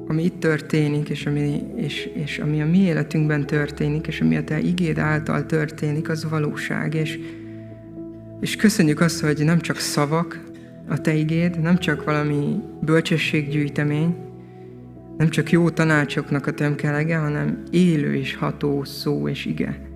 ami 0.07 0.23
itt 0.23 0.39
történik, 0.39 1.09
és 1.09 1.25
ami, 1.25 1.63
és, 1.75 2.05
és 2.05 2.39
ami 2.39 2.61
a 2.61 2.65
mi 2.65 2.77
életünkben 2.77 3.45
történik, 3.45 4.07
és 4.07 4.21
ami 4.21 4.37
a 4.37 4.43
te 4.43 4.59
igéd 4.59 4.97
által 4.97 5.45
történik, 5.45 6.09
az 6.09 6.29
valóság. 6.29 6.93
És, 6.93 7.19
és 8.39 8.55
köszönjük 8.55 8.99
azt, 8.99 9.21
hogy 9.21 9.43
nem 9.43 9.59
csak 9.59 9.77
szavak 9.77 10.43
a 10.87 11.01
te 11.01 11.13
igéd, 11.13 11.59
nem 11.59 11.77
csak 11.77 12.03
valami 12.03 12.61
bölcsességgyűjtemény, 12.81 14.15
nem 15.17 15.29
csak 15.29 15.51
jó 15.51 15.69
tanácsoknak 15.69 16.47
a 16.47 16.53
tömkelege, 16.53 17.17
hanem 17.17 17.63
élő 17.71 18.15
és 18.15 18.35
ható 18.35 18.83
szó 18.83 19.27
és 19.27 19.45
ige. 19.45 19.90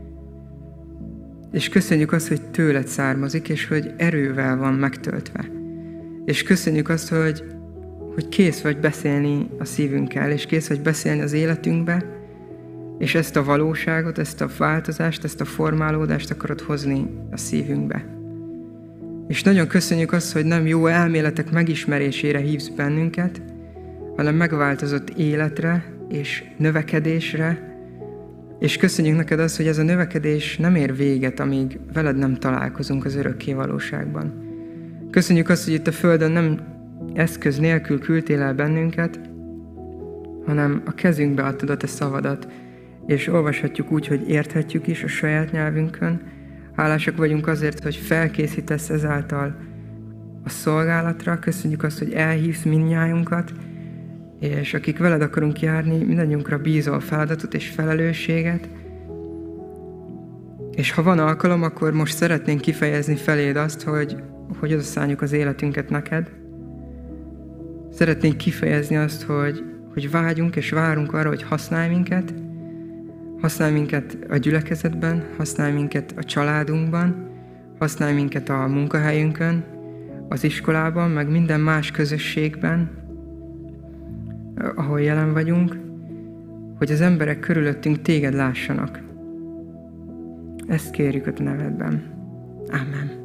És 1.56 1.70
köszönjük 1.70 2.12
azt, 2.12 2.28
hogy 2.28 2.42
tőled 2.42 2.88
származik, 2.88 3.50
és 3.50 3.68
hogy 3.68 3.94
erővel 3.98 4.58
van 4.58 4.74
megtöltve. 4.74 5.50
És 6.26 6.44
köszönjük 6.44 6.90
azt, 6.90 7.10
hogy, 7.10 7.44
hogy 8.14 8.30
kész 8.30 8.62
vagy 8.62 8.80
beszélni 8.80 9.48
a 9.60 9.66
szívünkkel, 9.66 10.32
és 10.32 10.46
kész 10.46 10.68
vagy 10.68 10.82
beszélni 10.82 11.22
az 11.22 11.34
életünkbe, 11.34 12.06
és 12.98 13.16
ezt 13.16 13.36
a 13.36 13.44
valóságot, 13.44 14.18
ezt 14.18 14.42
a 14.42 14.50
változást, 14.58 15.24
ezt 15.24 15.42
a 15.42 15.46
formálódást 15.46 16.32
akarod 16.32 16.62
hozni 16.62 17.08
a 17.32 17.38
szívünkbe. 17.38 18.06
És 19.28 19.44
nagyon 19.44 19.68
köszönjük 19.68 20.12
azt, 20.12 20.34
hogy 20.34 20.46
nem 20.46 20.68
jó 20.68 20.88
elméletek 20.88 21.52
megismerésére 21.52 22.40
hívsz 22.40 22.68
bennünket, 22.68 23.42
hanem 24.16 24.36
megváltozott 24.36 25.10
életre 25.10 25.86
és 26.10 26.44
növekedésre, 26.58 27.75
és 28.60 28.78
köszönjük 28.78 29.16
neked 29.16 29.40
azt, 29.40 29.58
hogy 29.58 29.68
ez 29.68 29.78
a 29.78 29.84
növekedés 29.84 30.58
nem 30.58 30.76
ér 30.76 30.96
véget, 30.96 31.40
amíg 31.40 31.80
veled 31.94 32.18
nem 32.18 32.36
találkozunk 32.36 33.06
az 33.06 33.16
örökké 33.16 33.54
valóságban. 33.54 34.44
Köszönjük 35.12 35.50
azt, 35.50 35.64
hogy 35.64 35.74
itt 35.74 35.88
a 35.88 35.92
Földön 35.92 36.32
nem 36.32 36.60
eszköz 37.14 37.58
nélkül 37.58 38.00
küldtél 38.00 38.42
el 38.42 38.54
bennünket, 38.54 39.20
hanem 40.46 40.82
a 40.86 40.94
kezünkbe 40.94 41.44
adtad 41.44 41.70
a 41.70 41.78
te 41.78 41.88
szavadat, 41.88 42.48
és 43.06 43.28
olvashatjuk 43.28 43.92
úgy, 43.92 44.08
hogy 44.08 44.30
érthetjük 44.30 44.88
is 44.88 45.04
a 45.04 45.08
saját 45.08 45.52
nyelvünkön. 45.52 46.22
Hálásak 46.76 47.18
vagyunk 47.18 47.48
azért, 47.48 47.84
hogy 47.84 47.96
felkészítesz 47.96 48.90
ezáltal 48.90 49.56
a 50.44 50.50
szolgálatra. 50.50 51.40
Köszönjük 51.40 51.84
azt, 51.84 52.00
hogy 52.00 52.14
elhívsz 52.14 52.64
mindnyájunkat, 52.64 53.52
és 54.50 54.74
akik 54.74 54.98
veled 54.98 55.22
akarunk 55.22 55.60
járni, 55.60 56.04
mindannyiunkra 56.04 56.58
bízol 56.58 57.00
feladatot 57.00 57.54
és 57.54 57.70
felelősséget, 57.70 58.70
és 60.76 60.92
ha 60.92 61.04
van 61.04 61.20
alkalom, 61.20 61.64
akkor 61.64 61.94
most 61.94 62.16
szeretnénk 62.16 62.62
kifejezni 62.62 63.16
feléd 63.16 63.56
azt, 63.56 63.84
hogy, 63.84 64.16
hogy 64.60 64.74
odaszálljuk 64.74 65.22
az 65.22 65.32
életünket 65.32 65.90
neked. 65.90 66.32
Szeretnénk 67.92 68.38
kifejezni 68.38 68.98
azt, 68.98 69.24
hogy, 69.24 69.64
hogy 69.94 70.12
vágyunk 70.12 70.56
és 70.56 70.70
várunk 70.70 71.14
arra, 71.14 71.30
hogy 71.30 71.44
használj 71.44 71.90
minket, 71.90 72.34
használj 73.42 73.74
minket 73.74 74.18
a 74.30 74.38
gyülekezetben, 74.38 75.24
használj 75.38 75.74
minket 75.74 76.14
a 76.18 76.24
családunkban, 76.24 77.30
használj 77.80 78.14
minket 78.14 78.50
a 78.50 78.68
munkahelyünkön, 78.68 79.64
az 80.30 80.44
iskolában, 80.44 81.10
meg 81.10 81.30
minden 81.30 81.60
más 81.60 81.92
közösségben, 81.92 83.05
ahol 84.76 85.02
jelen 85.02 85.34
vagyunk, 85.34 85.78
hogy 86.78 86.92
az 86.92 87.02
emberek 87.02 87.40
körülöttünk 87.40 88.02
téged 88.02 88.34
lássanak. 88.34 89.00
Ezt 90.68 90.92
kérjük 90.92 91.28
a 91.28 91.44
nevedben. 91.44 92.04
Amen. 92.68 93.25